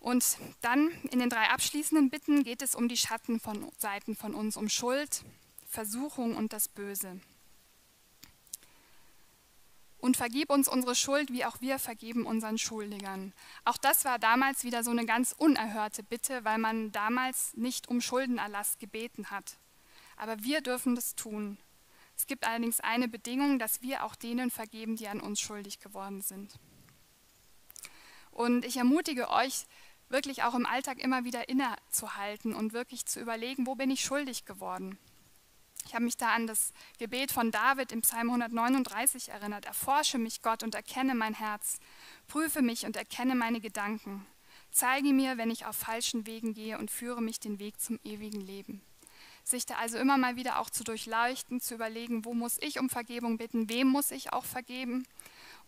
[0.00, 4.68] Und dann in den drei abschließenden Bitten geht es um die Schattenseiten von uns, um
[4.68, 5.24] Schuld,
[5.68, 7.20] Versuchung und das Böse.
[10.06, 13.32] Und vergib uns unsere Schuld, wie auch wir vergeben unseren Schuldigern.
[13.64, 18.00] Auch das war damals wieder so eine ganz unerhörte Bitte, weil man damals nicht um
[18.00, 19.58] Schuldenerlass gebeten hat.
[20.16, 21.58] Aber wir dürfen das tun.
[22.16, 26.22] Es gibt allerdings eine Bedingung, dass wir auch denen vergeben, die an uns schuldig geworden
[26.22, 26.54] sind.
[28.30, 29.66] Und ich ermutige euch,
[30.08, 34.44] wirklich auch im Alltag immer wieder innezuhalten und wirklich zu überlegen, wo bin ich schuldig
[34.44, 35.00] geworden?
[35.86, 39.66] Ich habe mich da an das Gebet von David im Psalm 139 erinnert.
[39.66, 41.78] Erforsche mich, Gott, und erkenne mein Herz.
[42.26, 44.26] Prüfe mich und erkenne meine Gedanken.
[44.72, 48.40] Zeige mir, wenn ich auf falschen Wegen gehe und führe mich den Weg zum ewigen
[48.40, 48.82] Leben.
[49.44, 52.90] Sich da also immer mal wieder auch zu durchleuchten, zu überlegen, wo muss ich um
[52.90, 55.06] Vergebung bitten, wem muss ich auch vergeben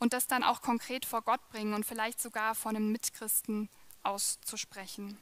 [0.01, 3.69] und das dann auch konkret vor Gott bringen und vielleicht sogar vor einem Mitchristen
[4.03, 5.17] auszusprechen.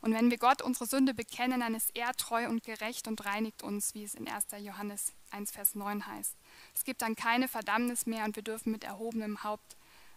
[0.00, 3.62] Und wenn wir Gott unsere Sünde bekennen, dann ist er treu und gerecht und reinigt
[3.62, 4.46] uns, wie es in 1.
[4.60, 6.36] Johannes 1, Vers 9 heißt.
[6.74, 9.76] Es gibt dann keine Verdammnis mehr und wir dürfen mit erhobenem Haupt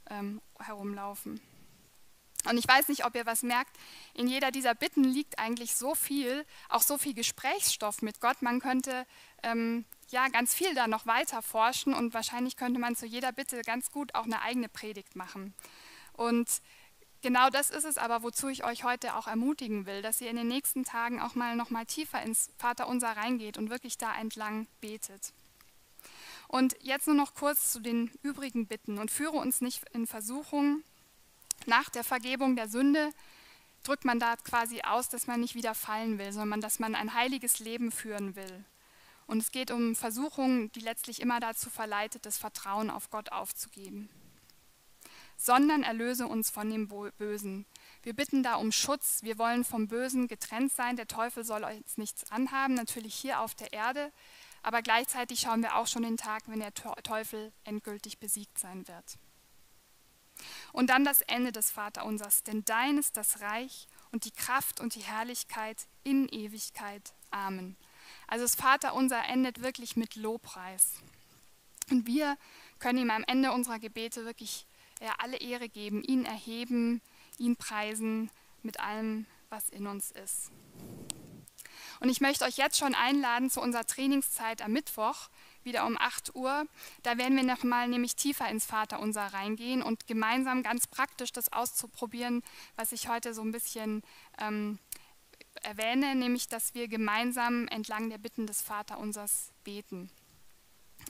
[0.09, 1.41] ähm, herumlaufen.
[2.49, 3.75] Und ich weiß nicht, ob ihr was merkt,
[4.15, 8.41] in jeder dieser Bitten liegt eigentlich so viel, auch so viel Gesprächsstoff mit Gott.
[8.41, 9.05] Man könnte
[9.43, 13.61] ähm, ja ganz viel da noch weiter forschen und wahrscheinlich könnte man zu jeder Bitte
[13.61, 15.53] ganz gut auch eine eigene Predigt machen.
[16.13, 16.49] Und
[17.21, 20.35] genau das ist es aber, wozu ich euch heute auch ermutigen will, dass ihr in
[20.35, 24.67] den nächsten Tagen auch mal noch mal tiefer ins Vaterunser reingeht und wirklich da entlang
[24.79, 25.33] betet.
[26.47, 30.83] Und jetzt nur noch kurz zu den übrigen Bitten und führe uns nicht in Versuchung.
[31.65, 33.11] Nach der Vergebung der Sünde
[33.83, 37.13] drückt man da quasi aus, dass man nicht wieder fallen will, sondern dass man ein
[37.13, 38.65] heiliges Leben führen will.
[39.27, 44.09] Und es geht um Versuchungen, die letztlich immer dazu verleitet, das Vertrauen auf Gott aufzugeben.
[45.41, 47.65] Sondern erlöse uns von dem Bösen.
[48.03, 49.23] Wir bitten da um Schutz.
[49.23, 50.97] Wir wollen vom Bösen getrennt sein.
[50.97, 54.11] Der Teufel soll uns nichts anhaben, natürlich hier auf der Erde.
[54.61, 59.17] Aber gleichzeitig schauen wir auch schon den Tag, wenn der Teufel endgültig besiegt sein wird.
[60.73, 64.93] Und dann das Ende des Vaterunsers, denn dein ist das Reich und die Kraft und
[64.93, 67.13] die Herrlichkeit in Ewigkeit.
[67.31, 67.77] Amen.
[68.27, 70.93] Also das Vaterunser endet wirklich mit Lobpreis.
[71.89, 72.37] Und wir
[72.77, 74.67] können ihm am Ende unserer Gebete wirklich
[75.01, 77.01] ja, alle Ehre geben, ihn erheben,
[77.37, 78.29] ihn preisen
[78.61, 80.51] mit allem, was in uns ist.
[81.99, 85.29] Und ich möchte euch jetzt schon einladen zu unserer Trainingszeit am Mittwoch,
[85.63, 86.65] wieder um 8 Uhr.
[87.03, 92.41] Da werden wir nochmal nämlich tiefer ins Vaterunser reingehen und gemeinsam ganz praktisch das auszuprobieren,
[92.75, 94.01] was ich heute so ein bisschen
[94.39, 94.79] ähm,
[95.61, 100.09] erwähne, nämlich dass wir gemeinsam entlang der Bitten des Vaterunsers beten.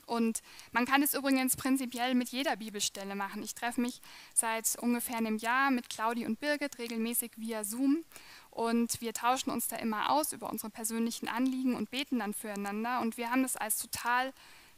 [0.06, 3.42] Und man kann es übrigens prinzipiell mit jeder Bibelstelle machen.
[3.42, 4.00] Ich treffe mich
[4.34, 8.04] seit ungefähr einem Jahr mit Claudi und Birgit regelmäßig via Zoom
[8.52, 13.00] und wir tauschen uns da immer aus über unsere persönlichen Anliegen und beten dann füreinander.
[13.00, 14.34] Und wir haben das als total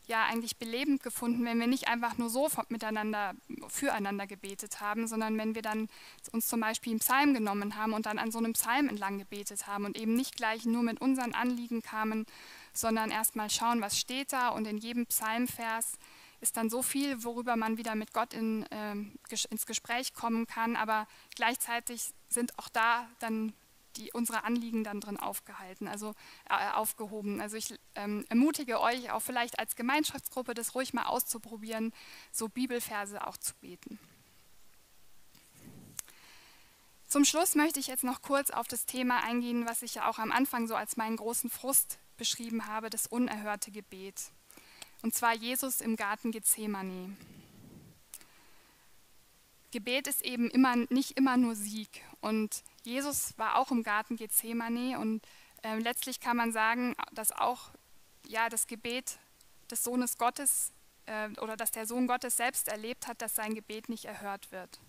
[0.06, 3.34] ja eigentlich belebend gefunden, wenn wir nicht einfach nur so miteinander,
[3.68, 5.88] füreinander gebetet haben, sondern wenn wir dann
[6.30, 9.66] uns zum Beispiel einen Psalm genommen haben und dann an so einem Psalm entlang gebetet
[9.66, 12.26] haben und eben nicht gleich nur mit unseren Anliegen kamen,
[12.74, 15.92] sondern erstmal schauen, was steht da und in jedem Psalmvers
[16.40, 18.94] ist dann so viel, worüber man wieder mit Gott in, äh,
[19.50, 23.54] ins Gespräch kommen kann, aber gleichzeitig sind auch da dann
[23.96, 26.14] die, unsere Anliegen dann drin aufgehalten, also
[26.50, 27.40] äh, aufgehoben.
[27.40, 31.92] Also ich ähm, ermutige euch auch vielleicht als Gemeinschaftsgruppe das ruhig mal auszuprobieren,
[32.32, 33.98] so Bibelverse auch zu beten.
[37.06, 40.18] Zum Schluss möchte ich jetzt noch kurz auf das Thema eingehen, was ich ja auch
[40.18, 44.30] am Anfang so als meinen großen Frust beschrieben habe, das unerhörte Gebet.
[45.02, 47.16] Und zwar Jesus im Garten Gethsemane.
[49.70, 52.02] Gebet ist eben immer, nicht immer nur Sieg.
[52.20, 55.20] Und Jesus war auch im Garten Gethsemane und
[55.62, 57.70] äh, letztlich kann man sagen, dass auch
[58.26, 59.18] ja, das Gebet
[59.70, 60.72] des Sohnes Gottes
[61.06, 64.80] äh, oder dass der Sohn Gottes selbst erlebt hat, dass sein Gebet nicht erhört wird.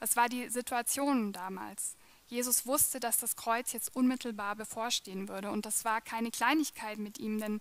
[0.00, 1.96] Das war die Situation damals.
[2.28, 5.50] Jesus wusste, dass das Kreuz jetzt unmittelbar bevorstehen würde.
[5.50, 7.60] Und das war keine Kleinigkeit mit ihm, denn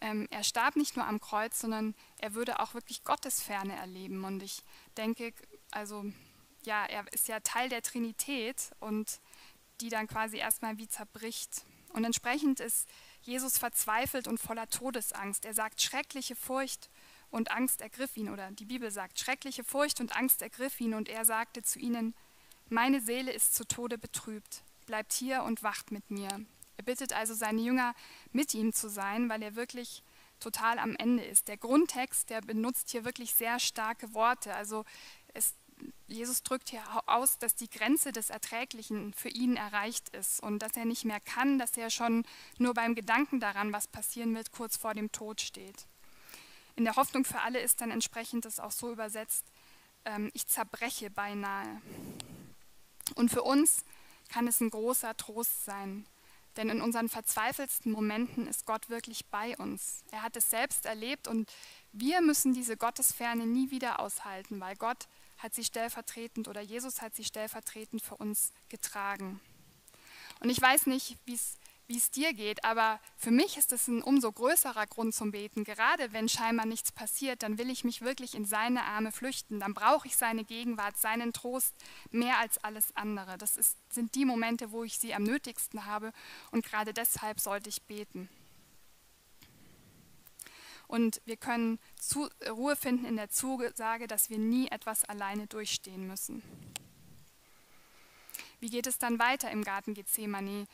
[0.00, 4.24] ähm, er starb nicht nur am Kreuz, sondern er würde auch wirklich Gottesferne erleben.
[4.24, 4.62] Und ich
[4.96, 5.32] denke,
[5.70, 6.04] also
[6.64, 9.20] ja, er ist ja Teil der Trinität und
[9.80, 11.64] die dann quasi erstmal wie zerbricht.
[11.92, 12.88] Und entsprechend ist
[13.22, 15.44] Jesus verzweifelt und voller Todesangst.
[15.44, 16.90] Er sagt, schreckliche Furcht
[17.30, 21.08] und Angst ergriff ihn, oder die Bibel sagt, schreckliche Furcht und Angst ergriff ihn, und
[21.08, 22.14] er sagte zu ihnen,
[22.68, 26.28] meine Seele ist zu Tode betrübt, bleibt hier und wacht mit mir.
[26.76, 27.94] Er bittet also seine Jünger,
[28.32, 30.02] mit ihm zu sein, weil er wirklich
[30.40, 31.48] total am Ende ist.
[31.48, 34.54] Der Grundtext, der benutzt hier wirklich sehr starke Worte.
[34.54, 34.84] Also
[35.32, 35.54] es
[36.06, 40.76] Jesus drückt hier aus, dass die Grenze des Erträglichen für ihn erreicht ist und dass
[40.76, 42.24] er nicht mehr kann, dass er schon
[42.58, 45.86] nur beim Gedanken daran, was passieren wird, kurz vor dem Tod steht.
[46.76, 49.44] In der Hoffnung für alle ist dann entsprechend das auch so übersetzt,
[50.04, 51.80] ähm, ich zerbreche beinahe.
[53.14, 53.84] Und für uns
[54.28, 56.06] kann es ein großer Trost sein,
[56.56, 60.04] denn in unseren verzweifelsten Momenten ist Gott wirklich bei uns.
[60.10, 61.50] Er hat es selbst erlebt und
[61.92, 67.14] wir müssen diese Gottesferne nie wieder aushalten, weil Gott hat sie stellvertretend oder Jesus hat
[67.14, 69.40] sie stellvertretend für uns getragen.
[70.40, 71.56] Und ich weiß nicht, wie es
[72.10, 75.64] dir geht, aber für mich ist es ein umso größerer Grund zum Beten.
[75.64, 79.60] Gerade wenn scheinbar nichts passiert, dann will ich mich wirklich in seine Arme flüchten.
[79.60, 81.74] Dann brauche ich seine Gegenwart, seinen Trost
[82.10, 83.38] mehr als alles andere.
[83.38, 86.12] Das ist, sind die Momente, wo ich sie am nötigsten habe
[86.50, 88.28] und gerade deshalb sollte ich beten.
[90.86, 96.06] und wir können zu, Ruhe finden in der Zusage, dass wir nie etwas alleine durchstehen
[96.06, 96.42] müssen.
[98.60, 100.66] Wie geht es dann weiter im Garten Gethsemane?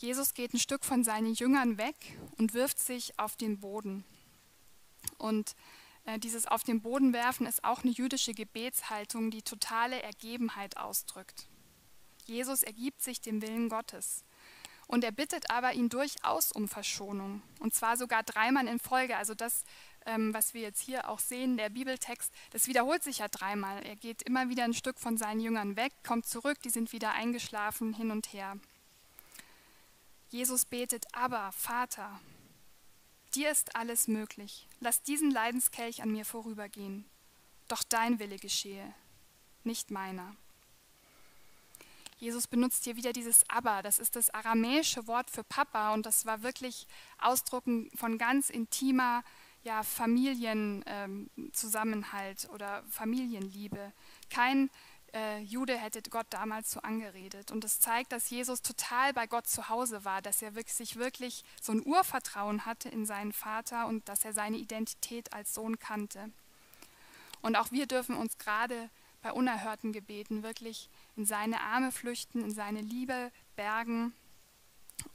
[0.00, 1.94] Jesus geht ein Stück von seinen Jüngern weg
[2.38, 4.02] und wirft sich auf den Boden.
[5.18, 5.54] Und
[6.06, 11.46] äh, dieses auf den Boden werfen ist auch eine jüdische Gebetshaltung, die totale Ergebenheit ausdrückt.
[12.24, 14.24] Jesus ergibt sich dem Willen Gottes.
[14.86, 17.42] Und er bittet aber ihn durchaus um Verschonung.
[17.60, 19.18] Und zwar sogar dreimal in Folge.
[19.18, 19.64] Also das,
[20.06, 23.84] ähm, was wir jetzt hier auch sehen, der Bibeltext, das wiederholt sich ja dreimal.
[23.84, 27.12] Er geht immer wieder ein Stück von seinen Jüngern weg, kommt zurück, die sind wieder
[27.12, 28.56] eingeschlafen, hin und her.
[30.30, 32.20] Jesus betet, aber Vater,
[33.34, 34.66] dir ist alles möglich.
[34.80, 37.04] Lass diesen Leidenskelch an mir vorübergehen.
[37.68, 38.94] Doch dein Wille geschehe,
[39.64, 40.34] nicht meiner.
[42.18, 46.26] Jesus benutzt hier wieder dieses Aber, das ist das aramäische Wort für Papa und das
[46.26, 46.86] war wirklich
[47.18, 47.64] Ausdruck
[47.94, 49.24] von ganz intimer
[49.62, 53.92] ja, Familienzusammenhalt ähm, oder Familienliebe.
[54.28, 54.68] Kein
[55.14, 57.50] äh, Jude hätte Gott damals so angeredet.
[57.50, 60.96] Und das zeigt, dass Jesus total bei Gott zu Hause war, dass er wirklich, sich
[60.96, 65.78] wirklich so ein Urvertrauen hatte in seinen Vater und dass er seine Identität als Sohn
[65.78, 66.30] kannte.
[67.42, 68.90] Und auch wir dürfen uns gerade
[69.22, 74.14] bei unerhörten Gebeten wirklich in seine Arme flüchten, in seine Liebe bergen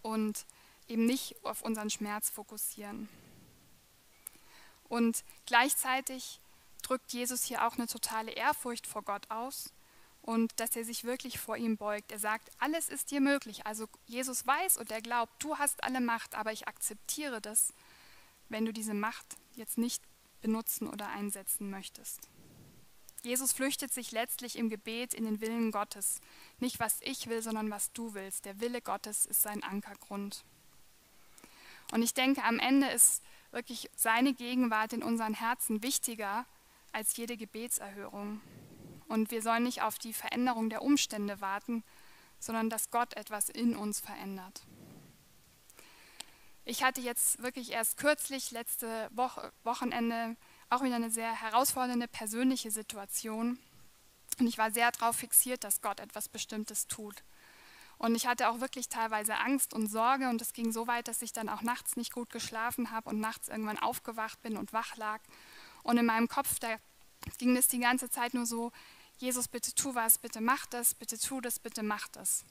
[0.01, 0.45] und
[0.87, 3.09] eben nicht auf unseren Schmerz fokussieren.
[4.87, 6.39] Und gleichzeitig
[6.83, 9.73] drückt Jesus hier auch eine totale Ehrfurcht vor Gott aus
[10.25, 12.11] und dass er sich wirklich vor ihm beugt.
[12.11, 13.67] Er sagt, alles ist dir möglich.
[13.67, 17.73] Also Jesus weiß und er glaubt, du hast alle Macht, aber ich akzeptiere das,
[18.49, 20.01] wenn du diese Macht jetzt nicht
[20.41, 22.27] benutzen oder einsetzen möchtest.
[23.21, 26.21] Jesus flüchtet sich letztlich im Gebet in den Willen Gottes.
[26.59, 28.45] Nicht was ich will, sondern was du willst.
[28.45, 30.43] Der Wille Gottes ist sein Ankergrund.
[31.91, 36.45] Und ich denke, am Ende ist wirklich seine Gegenwart in unseren Herzen wichtiger
[36.91, 38.41] als jede Gebetserhörung.
[39.07, 41.83] Und wir sollen nicht auf die Veränderung der Umstände warten,
[42.39, 44.63] sondern dass Gott etwas in uns verändert.
[46.63, 50.35] Ich hatte jetzt wirklich erst kürzlich, letzte Woche, Wochenende,
[50.69, 53.59] auch wieder eine sehr herausfordernde persönliche Situation.
[54.39, 57.23] Und ich war sehr darauf fixiert, dass Gott etwas Bestimmtes tut.
[57.97, 61.21] Und ich hatte auch wirklich teilweise Angst und Sorge und es ging so weit, dass
[61.21, 64.97] ich dann auch nachts nicht gut geschlafen habe und nachts irgendwann aufgewacht bin und wach
[64.97, 65.21] lag.
[65.83, 66.75] Und in meinem Kopf, da
[67.37, 68.71] ging es die ganze Zeit nur so,
[69.17, 72.43] Jesus, bitte tu was, bitte mach das, bitte tu das, bitte mach das.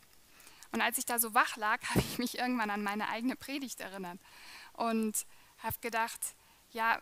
[0.72, 3.80] Und als ich da so wach lag, habe ich mich irgendwann an meine eigene Predigt
[3.80, 4.18] erinnert
[4.72, 5.26] und
[5.58, 6.20] habe gedacht,
[6.70, 7.00] ja,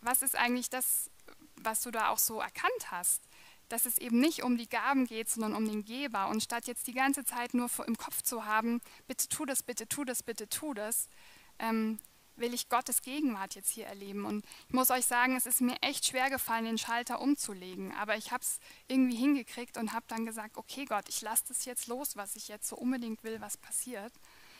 [0.00, 1.10] was ist eigentlich das,
[1.56, 3.22] was du da auch so erkannt hast?
[3.68, 6.28] Dass es eben nicht um die Gaben geht, sondern um den Geber.
[6.28, 9.86] Und statt jetzt die ganze Zeit nur im Kopf zu haben, bitte tu das, bitte
[9.86, 11.08] tu das, bitte tu das,
[11.58, 11.98] ähm,
[12.38, 14.24] will ich Gottes Gegenwart jetzt hier erleben.
[14.24, 17.92] Und ich muss euch sagen, es ist mir echt schwer gefallen, den Schalter umzulegen.
[17.92, 21.64] Aber ich habe es irgendwie hingekriegt und habe dann gesagt, okay Gott, ich lasse das
[21.64, 24.12] jetzt los, was ich jetzt so unbedingt will, was passiert.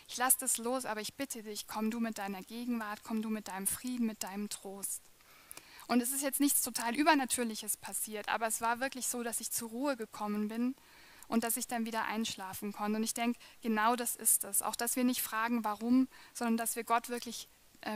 [0.08, 3.28] Ich lasse das los, aber ich bitte dich, komm du mit deiner Gegenwart, komm du
[3.28, 5.02] mit deinem Frieden, mit deinem Trost.
[5.86, 9.50] Und es ist jetzt nichts total Übernatürliches passiert, aber es war wirklich so, dass ich
[9.50, 10.74] zur Ruhe gekommen bin
[11.28, 12.96] und dass ich dann wieder einschlafen konnte.
[12.96, 14.62] Und ich denke, genau das ist es.
[14.62, 17.48] Auch, dass wir nicht fragen, warum, sondern dass wir Gott wirklich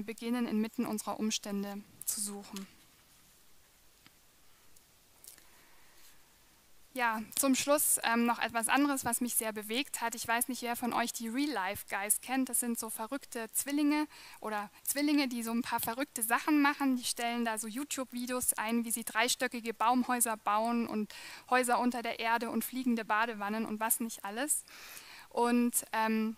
[0.05, 2.67] beginnen, inmitten unserer Umstände zu suchen.
[6.95, 10.15] Ja, zum Schluss ähm, noch etwas anderes, was mich sehr bewegt hat.
[10.15, 12.51] Ich weiß nicht, wer von euch die Real-Life-Guys kennt.
[12.51, 14.07] Das sind so verrückte Zwillinge
[14.41, 16.97] oder Zwillinge, die so ein paar verrückte Sachen machen.
[16.97, 21.15] Die stellen da so YouTube-Videos ein, wie sie dreistöckige Baumhäuser bauen und
[21.49, 24.63] Häuser unter der Erde und fliegende Badewannen und was nicht alles.
[25.31, 26.37] Und ähm,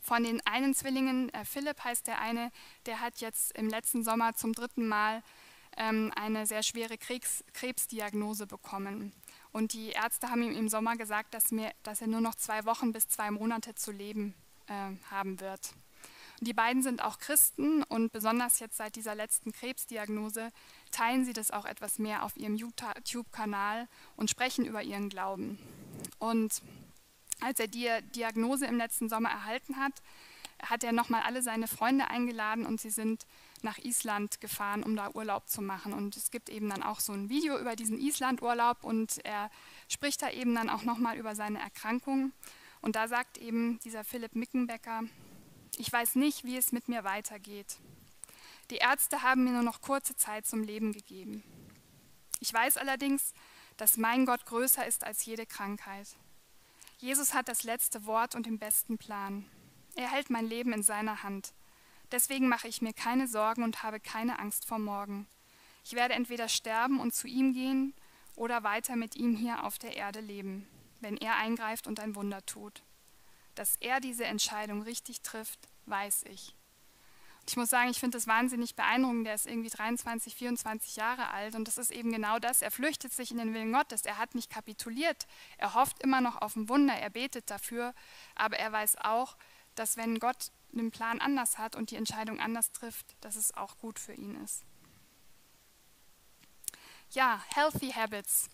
[0.00, 2.50] von den einen Zwillingen, äh, Philipp heißt der eine,
[2.86, 5.22] der hat jetzt im letzten Sommer zum dritten Mal
[5.76, 9.12] ähm, eine sehr schwere Krebs, Krebsdiagnose bekommen.
[9.52, 12.64] Und die Ärzte haben ihm im Sommer gesagt, dass, mir, dass er nur noch zwei
[12.64, 14.34] Wochen bis zwei Monate zu leben
[14.66, 15.74] äh, haben wird.
[16.40, 20.50] Und die beiden sind auch Christen und besonders jetzt seit dieser letzten Krebsdiagnose
[20.90, 25.58] teilen sie das auch etwas mehr auf ihrem YouTube-Kanal und sprechen über ihren Glauben.
[26.18, 26.62] Und
[27.42, 29.94] als er die Diagnose im letzten Sommer erhalten hat,
[30.62, 33.26] hat er nochmal alle seine Freunde eingeladen und sie sind
[33.62, 35.92] nach Island gefahren, um da Urlaub zu machen.
[35.92, 39.50] Und es gibt eben dann auch so ein Video über diesen Island-Urlaub und er
[39.88, 42.32] spricht da eben dann auch nochmal über seine Erkrankung.
[42.80, 45.02] Und da sagt eben dieser Philipp Mickenbecker,
[45.78, 47.78] ich weiß nicht, wie es mit mir weitergeht.
[48.70, 51.42] Die Ärzte haben mir nur noch kurze Zeit zum Leben gegeben.
[52.40, 53.32] Ich weiß allerdings,
[53.76, 56.08] dass mein Gott größer ist als jede Krankheit.
[57.02, 59.44] Jesus hat das letzte Wort und den besten Plan.
[59.96, 61.52] Er hält mein Leben in seiner Hand.
[62.12, 65.26] Deswegen mache ich mir keine Sorgen und habe keine Angst vor morgen.
[65.84, 67.92] Ich werde entweder sterben und zu ihm gehen
[68.36, 70.68] oder weiter mit ihm hier auf der Erde leben,
[71.00, 72.84] wenn er eingreift und ein Wunder tut.
[73.56, 76.54] Dass er diese Entscheidung richtig trifft, weiß ich.
[77.48, 79.26] Ich muss sagen, ich finde das wahnsinnig beeindruckend.
[79.26, 82.62] Der ist irgendwie 23, 24 Jahre alt und das ist eben genau das.
[82.62, 84.02] Er flüchtet sich in den Willen Gottes.
[84.02, 85.26] Er hat nicht kapituliert.
[85.58, 86.94] Er hofft immer noch auf ein Wunder.
[86.94, 87.94] Er betet dafür.
[88.36, 89.36] Aber er weiß auch,
[89.74, 93.76] dass wenn Gott den Plan anders hat und die Entscheidung anders trifft, dass es auch
[93.78, 94.64] gut für ihn ist.
[97.10, 98.48] Ja, Healthy Habits.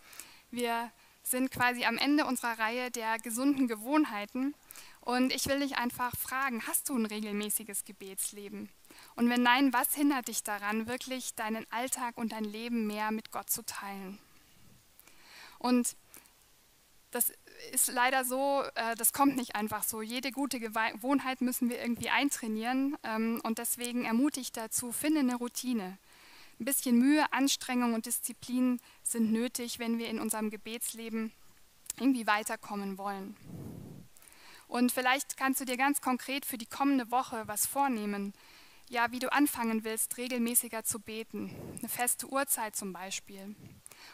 [0.50, 0.90] Wir
[1.22, 4.54] sind quasi am Ende unserer Reihe der gesunden Gewohnheiten.
[5.00, 8.68] Und ich will dich einfach fragen, hast du ein regelmäßiges Gebetsleben?
[9.18, 13.32] Und wenn nein, was hindert dich daran, wirklich deinen Alltag und dein Leben mehr mit
[13.32, 14.16] Gott zu teilen?
[15.58, 15.96] Und
[17.10, 17.32] das
[17.72, 20.02] ist leider so, äh, das kommt nicht einfach so.
[20.02, 22.96] Jede gute Gewohnheit müssen wir irgendwie eintrainieren.
[23.02, 25.98] Ähm, und deswegen ermutige ich dazu, finde eine Routine.
[26.60, 31.32] Ein bisschen Mühe, Anstrengung und Disziplin sind nötig, wenn wir in unserem Gebetsleben
[31.98, 33.36] irgendwie weiterkommen wollen.
[34.68, 38.32] Und vielleicht kannst du dir ganz konkret für die kommende Woche was vornehmen
[38.90, 41.54] ja, wie du anfangen willst, regelmäßiger zu beten.
[41.78, 43.54] Eine feste Uhrzeit zum Beispiel.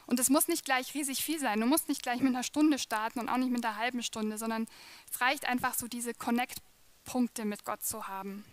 [0.07, 1.61] Und es muss nicht gleich riesig viel sein.
[1.61, 4.39] Du musst nicht gleich mit einer Stunde starten und auch nicht mit einer halben Stunde,
[4.39, 4.67] sondern
[5.11, 8.45] es reicht einfach so diese Connect-Punkte mit Gott zu haben.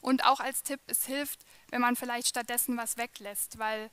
[0.00, 3.90] Und auch als Tipp, es hilft, wenn man vielleicht stattdessen was weglässt, weil,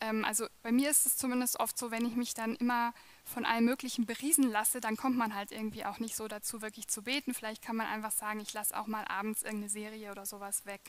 [0.00, 2.94] ähm, also bei mir ist es zumindest oft so, wenn ich mich dann immer
[3.26, 6.88] von allem Möglichen beriesen lasse, dann kommt man halt irgendwie auch nicht so dazu, wirklich
[6.88, 7.34] zu beten.
[7.34, 10.80] Vielleicht kann man einfach sagen, ich lasse auch mal abends irgendeine Serie oder sowas weg.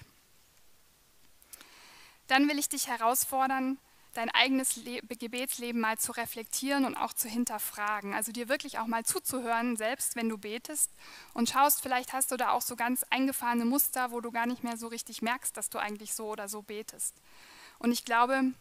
[2.28, 3.78] Dann will ich dich herausfordern,
[4.14, 8.14] dein eigenes Le Gebetsleben mal zu reflektieren und auch zu hinterfragen.
[8.14, 10.92] Also dir wirklich auch mal zuzuhören, selbst wenn du betest
[11.34, 14.64] und schaust, vielleicht hast du da auch so ganz eingefahrene Muster, wo du gar nicht
[14.64, 17.16] mehr so richtig merkst, dass du eigentlich so oder so betest.
[17.80, 18.54] Und ich glaube,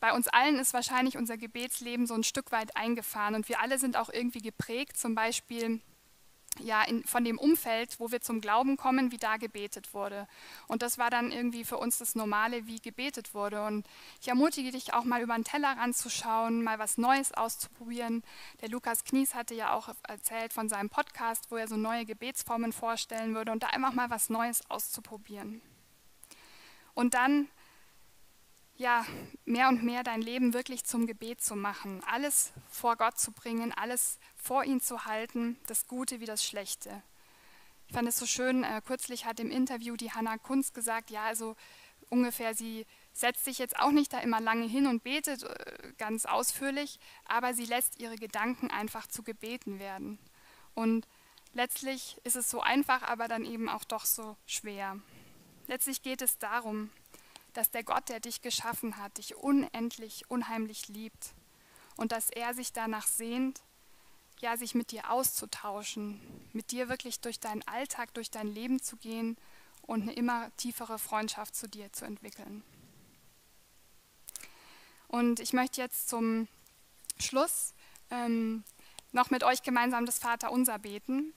[0.00, 3.78] bei uns allen ist wahrscheinlich unser Gebetsleben so ein Stück weit eingefahren und wir alle
[3.78, 5.80] sind auch irgendwie geprägt, zum Beispiel
[6.60, 10.26] ja, in, von dem Umfeld, wo wir zum Glauben kommen, wie da gebetet wurde.
[10.68, 13.64] Und das war dann irgendwie für uns das Normale, wie gebetet wurde.
[13.64, 13.86] Und
[14.20, 18.22] ich ermutige dich auch mal über den Teller ranzuschauen, mal was Neues auszuprobieren.
[18.60, 22.72] Der Lukas Knies hatte ja auch erzählt von seinem Podcast, wo er so neue Gebetsformen
[22.72, 25.60] vorstellen würde und da einfach mal was Neues auszuprobieren.
[26.94, 27.48] Und dann
[28.76, 29.06] ja,
[29.44, 33.72] mehr und mehr dein Leben wirklich zum Gebet zu machen, alles vor Gott zu bringen,
[33.72, 37.02] alles vor ihn zu halten, das Gute wie das Schlechte.
[37.88, 41.24] Ich fand es so schön, äh, kürzlich hat im Interview die Hannah Kunz gesagt, ja,
[41.24, 41.56] also
[42.10, 46.26] ungefähr, sie setzt sich jetzt auch nicht da immer lange hin und betet äh, ganz
[46.26, 50.18] ausführlich, aber sie lässt ihre Gedanken einfach zu Gebeten werden.
[50.74, 51.06] Und
[51.54, 55.00] letztlich ist es so einfach, aber dann eben auch doch so schwer.
[55.68, 56.90] Letztlich geht es darum,
[57.56, 61.34] dass der Gott, der dich geschaffen hat, dich unendlich, unheimlich liebt
[61.96, 63.62] und dass er sich danach sehnt,
[64.40, 66.20] ja, sich mit dir auszutauschen,
[66.52, 69.38] mit dir wirklich durch deinen Alltag, durch dein Leben zu gehen
[69.82, 72.62] und eine immer tiefere Freundschaft zu dir zu entwickeln.
[75.08, 76.48] Und ich möchte jetzt zum
[77.18, 77.72] Schluss
[78.10, 78.64] ähm,
[79.12, 81.32] noch mit euch gemeinsam das Vaterunser beten.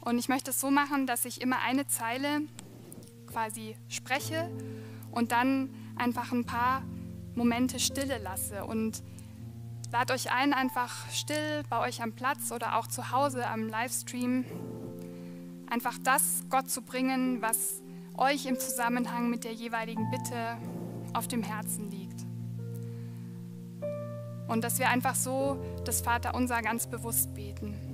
[0.00, 2.42] Und ich möchte es so machen, dass ich immer eine Zeile
[3.26, 4.50] quasi spreche
[5.12, 6.82] und dann einfach ein paar
[7.34, 9.02] Momente Stille lasse und
[9.92, 14.44] lad euch ein, einfach still bei euch am Platz oder auch zu Hause am Livestream
[15.70, 17.82] einfach das Gott zu bringen, was
[18.16, 20.58] euch im Zusammenhang mit der jeweiligen Bitte
[21.14, 22.26] auf dem Herzen liegt.
[24.48, 27.91] Und dass wir einfach so das Vaterunser ganz bewusst beten.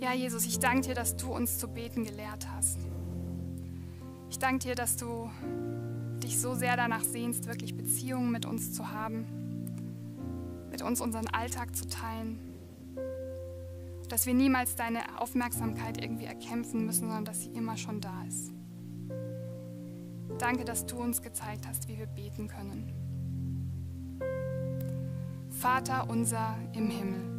[0.00, 2.78] Ja, Jesus, ich danke dir, dass du uns zu beten gelehrt hast.
[4.28, 5.30] Ich danke dir, dass du
[6.22, 9.24] dich so sehr danach sehnst, wirklich Beziehungen mit uns zu haben,
[10.70, 12.38] mit uns unseren Alltag zu teilen.
[14.10, 18.52] Dass wir niemals deine Aufmerksamkeit irgendwie erkämpfen müssen, sondern dass sie immer schon da ist.
[20.38, 22.92] Danke, dass du uns gezeigt hast, wie wir beten können.
[25.48, 27.35] Vater unser im Himmel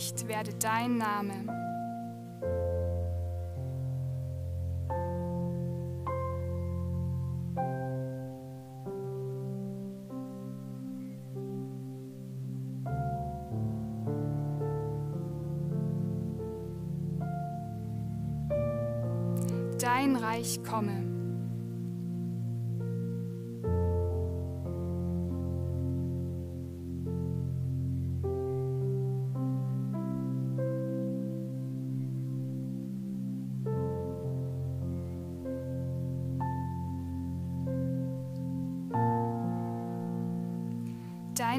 [0.00, 1.46] geheiligt werde dein Name.
[19.78, 21.09] Dein Reich komme.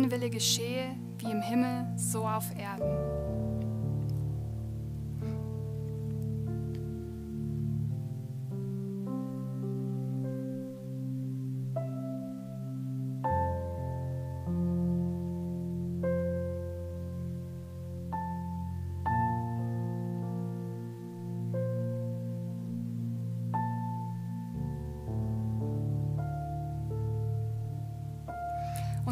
[0.01, 3.40] Dein Wille geschehe wie im Himmel, so auf Erden.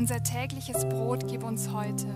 [0.09, 2.07] Unser tägliches Brot gib uns heute.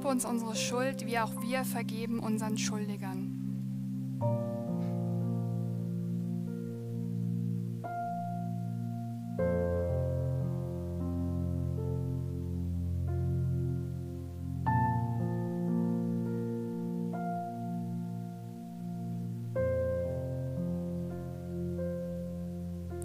[0.00, 3.36] Vergib uns unsere Schuld, wie auch wir vergeben unseren Schuldigern.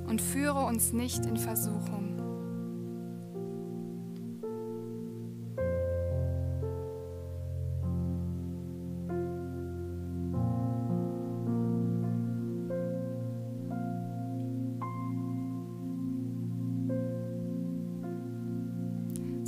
[0.07, 2.34] Und führe uns nicht in Versuchung.